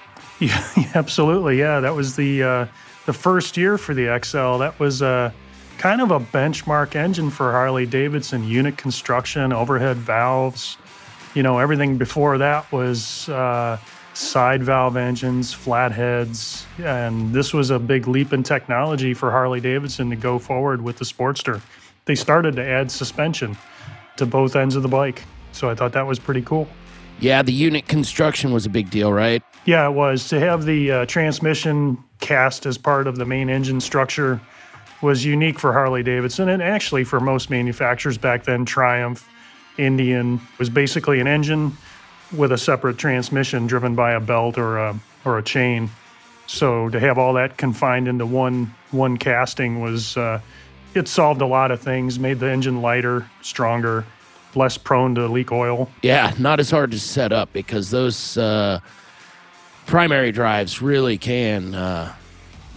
Yeah, 0.43 0.67
absolutely. 0.95 1.59
Yeah, 1.59 1.81
that 1.81 1.95
was 1.95 2.17
the 2.17 2.43
uh, 2.43 2.67
the 3.05 3.13
first 3.13 3.59
year 3.59 3.77
for 3.77 3.93
the 3.93 4.19
XL. 4.25 4.57
That 4.57 4.81
was 4.81 5.03
uh, 5.03 5.33
kind 5.77 6.01
of 6.01 6.13
a 6.13 6.19
benchmark 6.19 6.97
engine 6.97 7.29
for 7.29 7.53
Harley 7.53 7.85
Davidson. 7.85 8.49
Unit 8.49 8.79
construction, 8.79 9.53
overhead 9.53 9.99
valves. 9.99 10.79
You 11.35 11.43
know, 11.43 11.59
everything 11.59 11.99
before 11.99 12.39
that 12.39 12.73
was 12.73 13.29
uh, 13.29 13.77
side 14.15 14.63
valve 14.63 14.97
engines, 14.97 15.53
flatheads, 15.53 16.65
and 16.79 17.35
this 17.35 17.53
was 17.53 17.69
a 17.69 17.79
big 17.79 18.09
leap 18.09 18.33
in 18.33 18.43
technology 18.43 19.13
for 19.13 19.31
Harley 19.31 19.61
Davidson 19.61 20.09
to 20.09 20.17
go 20.17 20.39
forward 20.39 20.81
with 20.81 20.97
the 20.97 21.05
Sportster. 21.05 21.61
They 22.05 22.15
started 22.15 22.57
to 22.57 22.65
add 22.65 22.91
suspension 22.91 23.57
to 24.17 24.27
both 24.27 24.57
ends 24.57 24.77
of 24.77 24.83
the 24.83 24.89
bike, 24.89 25.25
so 25.53 25.71
I 25.71 25.75
thought 25.75 25.93
that 25.93 26.07
was 26.07 26.19
pretty 26.19 26.43
cool. 26.43 26.69
Yeah, 27.21 27.43
the 27.43 27.53
unit 27.53 27.87
construction 27.87 28.53
was 28.53 28.65
a 28.65 28.71
big 28.71 28.91
deal, 28.91 29.13
right? 29.13 29.43
Yeah, 29.67 29.87
it 29.87 29.93
was. 29.93 30.29
To 30.29 30.41
have 30.41 30.65
the 30.65 30.91
uh, 30.91 31.07
transmission 31.07 32.03
cast 32.21 32.67
as 32.67 32.79
part 32.79 33.07
of 33.07 33.17
the 33.17 33.27
main 33.27 33.51
engine 33.51 33.81
structure 33.81 34.41
was 35.03 35.25
unique 35.25 35.59
for 35.59 35.73
Harley 35.73 36.03
Davidson 36.03 36.49
and 36.49 36.63
actually 36.63 37.05
for 37.05 37.21
most 37.21 37.51
manufacturers 37.51 38.19
back 38.19 38.45
then. 38.45 38.65
Triumph, 38.65 39.29
Indian 39.79 40.41
was 40.59 40.69
basically 40.69 41.21
an 41.21 41.27
engine 41.27 41.77
with 42.33 42.53
a 42.53 42.59
separate 42.59 42.99
transmission 42.99 43.67
driven 43.67 43.95
by 43.95 44.13
a 44.13 44.21
belt 44.21 44.59
or 44.59 44.79
a 44.79 44.99
or 45.25 45.39
a 45.39 45.43
chain. 45.43 45.91
So 46.47 46.89
to 46.89 47.01
have 47.01 47.19
all 47.19 47.33
that 47.35 47.57
confined 47.57 48.09
into 48.09 48.27
one 48.27 48.75
one 48.91 49.17
casting 49.17 49.81
was 49.81 50.17
uh, 50.17 50.41
it 50.95 51.09
solved 51.09 51.41
a 51.41 51.47
lot 51.47 51.71
of 51.71 51.81
things, 51.81 52.19
made 52.19 52.41
the 52.41 52.51
engine 52.51 52.83
lighter, 52.83 53.29
stronger, 53.43 54.05
less 54.55 54.77
prone 54.77 55.15
to 55.15 55.29
leak 55.29 55.53
oil. 55.53 55.91
Yeah, 56.03 56.35
not 56.39 56.61
as 56.61 56.71
hard 56.71 56.91
to 56.93 56.99
set 56.99 57.33
up 57.33 57.53
because 57.53 57.91
those 57.91 58.37
uh, 58.37 58.81
primary 59.87 60.33
drives 60.33 60.83
really 60.83 61.19
can. 61.19 61.75
Uh, 61.75 62.15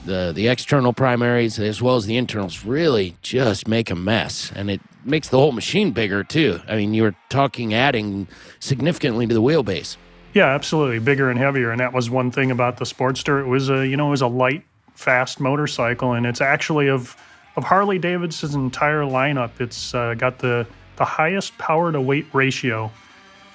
the 0.06 0.34
the 0.36 0.50
external 0.50 0.92
primaries 0.92 1.60
as 1.60 1.82
well 1.82 1.96
as 1.96 2.06
the 2.06 2.18
internals 2.18 2.66
really 2.66 3.16
just 3.22 3.68
make 3.68 3.90
a 3.90 3.96
mess, 3.96 4.52
and 4.54 4.70
it 4.70 4.82
makes 5.06 5.30
the 5.30 5.38
whole 5.38 5.52
machine 5.52 5.92
bigger 5.92 6.24
too. 6.24 6.60
I 6.68 6.76
mean, 6.76 6.94
you 6.94 7.04
were 7.04 7.16
talking 7.30 7.74
adding 7.74 8.28
significantly 8.60 9.28
to 9.28 9.34
the 9.34 9.42
wheelbase. 9.42 9.98
Yeah, 10.34 10.48
absolutely, 10.48 11.00
bigger 11.00 11.30
and 11.30 11.40
heavier, 11.40 11.72
and 11.72 11.80
that 11.80 11.94
was 11.94 12.10
one 12.10 12.32
thing 12.32 12.52
about 12.52 12.78
the 12.78 12.86
Sportster. 12.86 13.42
It 13.42 13.48
was 13.48 13.70
a 13.70 13.88
you 13.88 13.96
know 13.96 14.08
it 14.08 14.12
was 14.12 14.22
a 14.22 14.28
light, 14.28 14.64
fast 14.94 15.40
motorcycle, 15.40 16.14
and 16.14 16.26
it's 16.26 16.42
actually 16.42 16.90
of 16.90 17.16
of 17.56 17.64
Harley 17.64 18.00
Davidson's 18.00 18.56
entire 18.56 19.02
lineup. 19.02 19.60
It's 19.60 19.94
uh, 19.94 20.14
got 20.16 20.40
the 20.40 20.66
the 20.96 21.06
highest 21.06 21.58
power 21.58 21.92
to 21.92 22.00
weight 22.00 22.28
ratio 22.34 22.92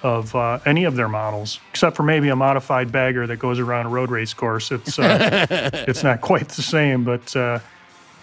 of 0.03 0.33
uh, 0.35 0.59
any 0.65 0.85
of 0.85 0.95
their 0.95 1.07
models, 1.09 1.59
except 1.71 1.95
for 1.95 2.03
maybe 2.03 2.29
a 2.29 2.35
modified 2.35 2.91
bagger 2.91 3.27
that 3.27 3.37
goes 3.37 3.59
around 3.59 3.85
a 3.85 3.89
road 3.89 4.09
race 4.09 4.33
course. 4.33 4.71
It's 4.71 4.99
uh, 4.99 5.45
it's 5.87 6.03
not 6.03 6.21
quite 6.21 6.49
the 6.49 6.61
same, 6.61 7.03
but 7.03 7.35
uh, 7.35 7.59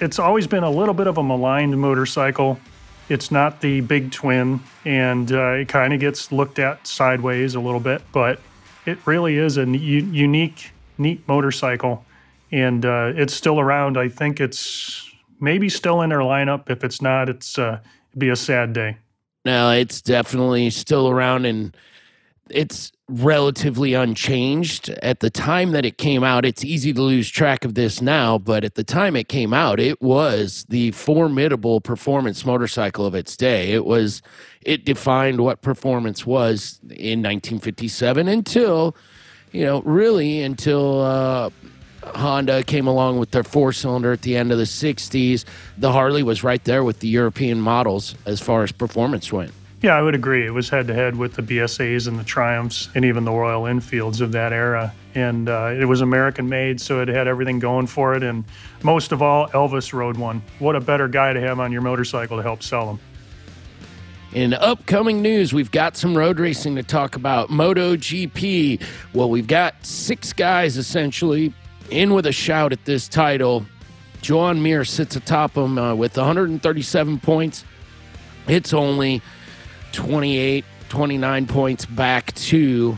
it's 0.01 0.19
always 0.19 0.47
been 0.47 0.65
a 0.65 0.71
little 0.71 0.95
bit 0.95 1.07
of 1.07 1.19
a 1.19 1.23
maligned 1.23 1.79
motorcycle. 1.79 2.59
It's 3.09 3.31
not 3.31 3.61
the 3.61 3.83
big 3.83 4.11
twin, 4.11 4.61
and 4.85 5.31
uh, 5.31 5.51
it 5.53 5.69
kind 5.69 5.93
of 5.93 6.01
gets 6.01 6.33
looked 6.33 6.59
at 6.59 6.85
sideways 6.87 7.55
a 7.55 7.61
little 7.61 7.81
bit, 7.81 8.03
but 8.13 8.41
it 8.85 8.99
really 9.07 9.37
is 9.37 9.59
a 9.59 9.65
u- 9.67 9.77
unique, 10.11 10.73
neat 10.99 11.27
motorcycle, 11.29 12.05
and 12.51 12.85
uh, 12.85 13.13
it's 13.15 13.33
still 13.35 13.61
around. 13.61 13.97
I 13.97 14.09
think 14.09 14.41
it's 14.41 15.09
maybe 15.41 15.69
still 15.69 16.03
in 16.03 16.11
their 16.11 16.21
lineup. 16.21 16.71
If 16.71 16.85
it's 16.85 17.03
not, 17.03 17.29
it's 17.29 17.59
uh, 17.59 17.81
it'd 18.11 18.19
be 18.19 18.29
a 18.29 18.37
sad 18.37 18.73
day. 18.73 18.99
No, 19.45 19.71
it's 19.71 20.03
definitely 20.03 20.71
still 20.71 21.09
around 21.09 21.47
and 21.47 21.77
it's 22.51 22.93
relatively 23.09 23.95
unchanged. 23.95 24.89
At 25.03 25.21
the 25.21 25.31
time 25.31 25.73
that 25.73 25.85
it 25.85 25.99
came 25.99 26.25
out, 26.25 26.45
it's 26.45 26.65
easy 26.65 26.93
to 26.93 27.03
lose 27.03 27.31
track 27.31 27.65
of 27.65 27.75
this 27.75 28.01
now, 28.01 28.39
but 28.39 28.65
at 28.65 28.75
the 28.75 28.85
time 28.85 29.15
it 29.15 29.29
came 29.29 29.53
out, 29.53 29.79
it 29.79 30.01
was 30.03 30.67
the 30.69 30.91
formidable 30.93 31.81
performance 31.81 32.45
motorcycle 32.45 33.07
of 33.07 33.15
its 33.15 33.37
day. 33.37 33.73
It 33.73 33.85
was 33.85 34.23
it 34.63 34.85
defined 34.85 35.41
what 35.41 35.63
performance 35.63 36.27
was 36.27 36.81
in 36.83 37.23
1957 37.23 38.27
until 38.27 38.97
you 39.53 39.65
know, 39.65 39.81
really 39.83 40.43
until 40.43 41.01
uh 41.03 41.51
Honda 42.15 42.63
came 42.63 42.87
along 42.87 43.19
with 43.19 43.31
their 43.31 43.45
four 43.45 43.73
cylinder 43.73 44.13
at 44.13 44.23
the 44.23 44.37
end 44.37 44.53
of 44.53 44.59
the 44.59 44.65
60s. 44.65 45.45
The 45.79 45.93
Harley 45.93 46.23
was 46.23 46.45
right 46.45 46.63
there 46.65 46.85
with 46.85 47.01
the 47.01 47.09
European 47.09 47.61
models 47.61 48.15
as 48.27 48.41
far 48.41 48.63
as 48.63 48.73
performance 48.73 49.33
went. 49.33 49.53
Yeah, 49.83 49.95
I 49.95 50.03
would 50.03 50.15
agree. 50.15 50.47
It 50.47 50.51
was 50.51 50.69
head 50.69 50.87
to 50.87 50.95
head 50.95 51.17
with 51.17 51.35
the 51.35 51.43
BSAs 51.43 52.09
and 52.09 52.19
the 52.19 52.25
Triumphs 52.25 52.89
and 52.95 53.05
even 53.05 53.25
the 53.25 53.33
Royal 53.33 53.67
Enfields 53.67 54.21
of 54.21 54.33
that 54.33 54.53
era. 54.53 54.93
And 55.15 55.49
uh, 55.49 55.75
it 55.79 55.85
was 55.85 56.01
American 56.01 56.49
made, 56.49 56.81
so 56.81 57.01
it 57.03 57.09
had 57.09 57.29
everything 57.29 57.59
going 57.59 57.87
for 57.87 58.15
it. 58.15 58.23
And 58.23 58.45
most 58.83 59.13
of 59.13 59.21
all, 59.21 59.49
Elvis 59.49 59.93
rode 59.93 60.17
one. 60.17 60.43
What 60.59 60.77
a 60.77 60.81
better 60.81 61.09
guy 61.09 61.35
to 61.35 61.41
have 61.41 61.61
on 61.61 61.73
your 61.73 61.83
motorcycle 61.83 62.39
to 62.39 62.43
help 62.43 62.63
sell 62.63 62.87
them. 62.87 63.01
In 64.33 64.55
upcoming 64.55 65.23
news, 65.23 65.53
we've 65.53 65.71
got 65.71 65.97
some 65.97 66.17
road 66.17 66.39
racing 66.41 66.77
to 66.77 66.83
talk 66.83 67.17
about. 67.17 67.49
MotoGP. 67.49 68.83
Well, 69.15 69.31
we've 69.31 69.47
got 69.47 69.87
six 69.87 70.33
guys 70.33 70.77
essentially 70.77 71.55
in 71.91 72.15
with 72.15 72.27
a 72.27 72.33
shout 72.33 72.73
at 72.73 72.85
this 72.85 73.09
title. 73.09 73.65
Joan 74.21 74.63
Mir 74.63 74.85
sits 74.85 75.17
atop 75.17 75.57
him 75.57 75.79
uh, 75.79 75.95
with 75.95 76.17
137 76.17 77.21
points. 77.21 77.65
It's 78.49 78.73
only 78.73 79.23
28, 79.93 80.65
29 80.89 81.47
points 81.47 81.87
back 81.87 82.35
to 82.35 82.97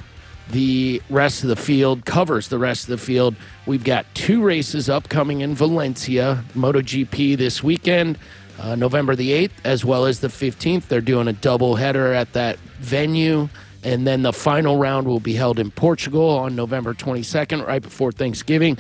the 0.51 1.03
rest 1.11 1.43
of 1.43 1.49
the 1.49 1.57
field, 1.57 2.05
covers 2.05 2.49
the 2.49 2.59
rest 2.59 2.85
of 2.85 2.91
the 2.91 2.99
field. 2.99 3.37
We've 3.67 3.85
got 3.85 4.07
two 4.15 4.43
races 4.43 4.89
upcoming 4.89 5.43
in 5.43 5.55
Valencia, 5.55 6.43
MotoGP 6.55 7.37
this 7.37 7.63
weekend, 7.63 8.19
uh, 8.59 8.75
November 8.75 9.15
the 9.15 9.31
8th, 9.31 9.53
as 9.65 9.85
well 9.85 10.07
as 10.07 10.21
the 10.21 10.29
15th. 10.29 10.89
They're 10.89 11.01
doing 11.01 11.29
a 11.29 11.33
double 11.33 11.77
header 11.77 12.13
at 12.13 12.33
that 12.33 12.59
venue. 12.81 13.49
And 13.89 14.07
then 14.07 14.21
the 14.21 14.35
final 14.35 14.77
round 14.77 15.07
will 15.07 15.19
be 15.19 15.33
held 15.33 15.59
in 15.59 15.71
Portugal 15.71 16.29
on 16.29 16.55
November 16.55 16.93
22nd, 16.93 17.67
right 17.67 17.81
before 17.81 18.13
Thanksgiving. 18.13 18.77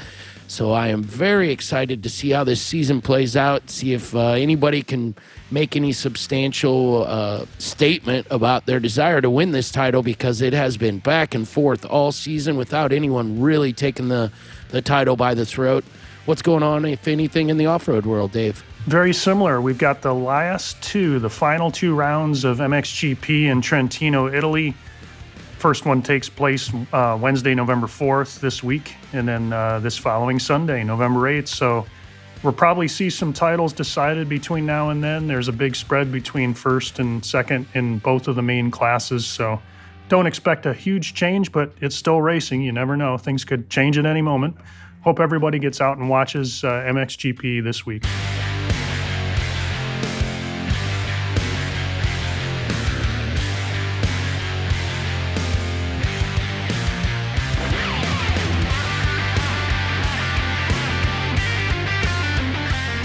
So 0.48 0.72
I 0.72 0.88
am 0.88 1.02
very 1.02 1.50
excited 1.50 2.02
to 2.02 2.10
see 2.10 2.28
how 2.28 2.44
this 2.44 2.60
season 2.60 3.00
plays 3.00 3.34
out, 3.34 3.70
see 3.70 3.94
if 3.94 4.14
uh, 4.14 4.32
anybody 4.32 4.82
can 4.82 5.14
make 5.50 5.76
any 5.76 5.92
substantial 5.92 7.04
uh, 7.06 7.46
statement 7.56 8.26
about 8.30 8.66
their 8.66 8.80
desire 8.80 9.22
to 9.22 9.30
win 9.30 9.52
this 9.52 9.72
title 9.72 10.02
because 10.02 10.42
it 10.42 10.52
has 10.52 10.76
been 10.76 10.98
back 10.98 11.34
and 11.34 11.48
forth 11.48 11.86
all 11.86 12.12
season 12.12 12.58
without 12.58 12.92
anyone 12.92 13.40
really 13.40 13.72
taking 13.72 14.08
the, 14.08 14.30
the 14.68 14.82
title 14.82 15.16
by 15.16 15.32
the 15.32 15.46
throat. 15.46 15.84
What's 16.26 16.42
going 16.42 16.62
on, 16.62 16.84
if 16.84 17.08
anything, 17.08 17.48
in 17.48 17.56
the 17.56 17.64
off 17.64 17.88
road 17.88 18.04
world, 18.04 18.32
Dave? 18.32 18.62
Very 18.86 19.14
similar. 19.14 19.62
We've 19.62 19.78
got 19.78 20.02
the 20.02 20.14
last 20.14 20.82
two, 20.82 21.18
the 21.18 21.30
final 21.30 21.70
two 21.70 21.94
rounds 21.94 22.44
of 22.44 22.58
MXGP 22.58 23.44
in 23.44 23.62
Trentino, 23.62 24.28
Italy. 24.28 24.74
First 25.58 25.86
one 25.86 26.02
takes 26.02 26.28
place 26.28 26.72
uh, 26.92 27.18
Wednesday, 27.20 27.52
November 27.52 27.88
4th 27.88 28.38
this 28.38 28.62
week, 28.62 28.94
and 29.12 29.26
then 29.26 29.52
uh, 29.52 29.80
this 29.80 29.98
following 29.98 30.38
Sunday, 30.38 30.84
November 30.84 31.20
8th. 31.22 31.48
So 31.48 31.84
we'll 32.44 32.52
probably 32.52 32.86
see 32.86 33.10
some 33.10 33.32
titles 33.32 33.72
decided 33.72 34.28
between 34.28 34.64
now 34.64 34.90
and 34.90 35.02
then. 35.02 35.26
There's 35.26 35.48
a 35.48 35.52
big 35.52 35.74
spread 35.74 36.12
between 36.12 36.54
first 36.54 37.00
and 37.00 37.24
second 37.24 37.66
in 37.74 37.98
both 37.98 38.28
of 38.28 38.36
the 38.36 38.42
main 38.42 38.70
classes. 38.70 39.26
So 39.26 39.60
don't 40.08 40.28
expect 40.28 40.64
a 40.64 40.72
huge 40.72 41.14
change, 41.14 41.50
but 41.50 41.72
it's 41.80 41.96
still 41.96 42.22
racing. 42.22 42.62
You 42.62 42.70
never 42.70 42.96
know. 42.96 43.18
Things 43.18 43.44
could 43.44 43.68
change 43.68 43.98
at 43.98 44.06
any 44.06 44.22
moment. 44.22 44.56
Hope 45.00 45.18
everybody 45.18 45.58
gets 45.58 45.80
out 45.80 45.98
and 45.98 46.08
watches 46.08 46.62
uh, 46.62 46.68
MXGP 46.68 47.64
this 47.64 47.84
week. 47.84 48.04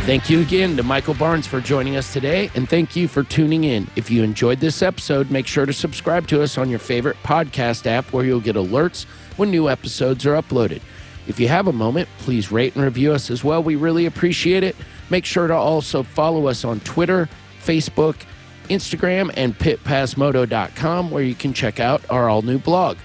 Thank 0.06 0.30
you 0.30 0.42
again 0.42 0.76
to 0.76 0.84
Michael 0.84 1.14
Barnes 1.14 1.48
for 1.48 1.62
joining 1.62 1.96
us 1.96 2.12
today, 2.12 2.52
and 2.56 2.68
thank 2.68 2.94
you 2.94 3.08
for 3.08 3.24
tuning 3.24 3.64
in. 3.64 3.88
If 3.96 4.12
you 4.12 4.22
enjoyed 4.22 4.60
this 4.60 4.82
episode, 4.82 5.32
make 5.32 5.48
sure 5.48 5.66
to 5.66 5.72
subscribe 5.72 6.28
to 6.28 6.44
us 6.44 6.58
on 6.58 6.70
your 6.70 6.80
favorite 6.80 7.16
podcast 7.24 7.88
app 7.88 8.12
where 8.12 8.26
you'll 8.26 8.42
get 8.42 8.58
alerts 8.58 9.06
when 9.38 9.50
new 9.50 9.70
episodes 9.70 10.26
are 10.26 10.34
uploaded. 10.34 10.82
If 11.26 11.40
you 11.40 11.48
have 11.48 11.68
a 11.68 11.74
moment, 11.74 12.10
please 12.18 12.52
rate 12.52 12.76
and 12.76 12.84
review 12.84 13.14
us 13.14 13.32
as 13.32 13.46
well. 13.46 13.64
We 13.64 13.78
really 13.78 14.06
appreciate 14.06 14.62
it. 14.62 14.76
Make 15.10 15.24
sure 15.24 15.48
to 15.48 15.56
also 15.56 16.04
follow 16.04 16.48
us 16.48 16.66
on 16.66 16.82
Twitter, 16.82 17.30
Facebook, 17.64 18.18
Instagram, 18.66 19.32
and 19.38 19.58
pitpassmoto.com 19.58 21.12
where 21.12 21.24
you 21.24 21.34
can 21.34 21.54
check 21.54 21.80
out 21.80 22.02
our 22.10 22.28
all 22.28 22.42
new 22.42 22.60
blog. 22.60 22.98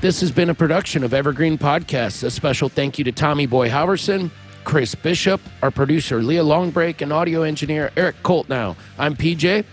This 0.00 0.20
has 0.20 0.32
been 0.32 0.50
a 0.50 0.54
production 0.54 1.04
of 1.04 1.14
Evergreen 1.14 1.58
Podcasts. 1.58 2.24
A 2.24 2.30
special 2.30 2.68
thank 2.68 2.98
you 2.98 3.04
to 3.04 3.12
Tommy 3.12 3.46
Boy 3.46 3.68
Hoverson, 3.68 4.32
Chris 4.64 4.94
Bishop, 4.94 5.40
our 5.62 5.70
producer 5.70 6.22
Leah 6.22 6.44
Longbreak, 6.44 7.00
and 7.02 7.12
audio 7.12 7.42
engineer 7.42 7.90
Eric 7.96 8.22
Colt. 8.22 8.48
Now, 8.48 8.76
I'm 8.98 9.16
PJ. 9.16 9.64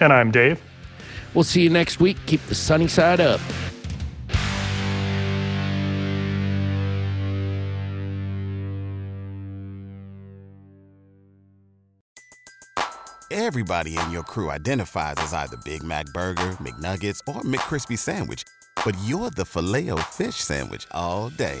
And 0.00 0.12
I'm 0.12 0.30
Dave. 0.30 0.60
We'll 1.34 1.44
see 1.44 1.62
you 1.62 1.70
next 1.70 2.00
week. 2.00 2.16
Keep 2.26 2.42
the 2.46 2.54
sunny 2.54 2.88
side 2.88 3.20
up. 3.20 3.40
Everybody 13.30 13.96
in 13.98 14.10
your 14.10 14.22
crew 14.22 14.50
identifies 14.50 15.16
as 15.18 15.34
either 15.34 15.56
Big 15.64 15.82
Mac 15.82 16.06
Burger, 16.14 16.56
McNuggets, 16.62 17.20
or 17.26 17.42
McCrispy 17.42 17.98
Sandwich. 17.98 18.44
but 18.84 18.96
you're 19.04 19.30
the 19.30 19.44
Filet-O-Fish 19.44 20.36
Sandwich 20.36 20.86
all 20.92 21.30
day. 21.30 21.60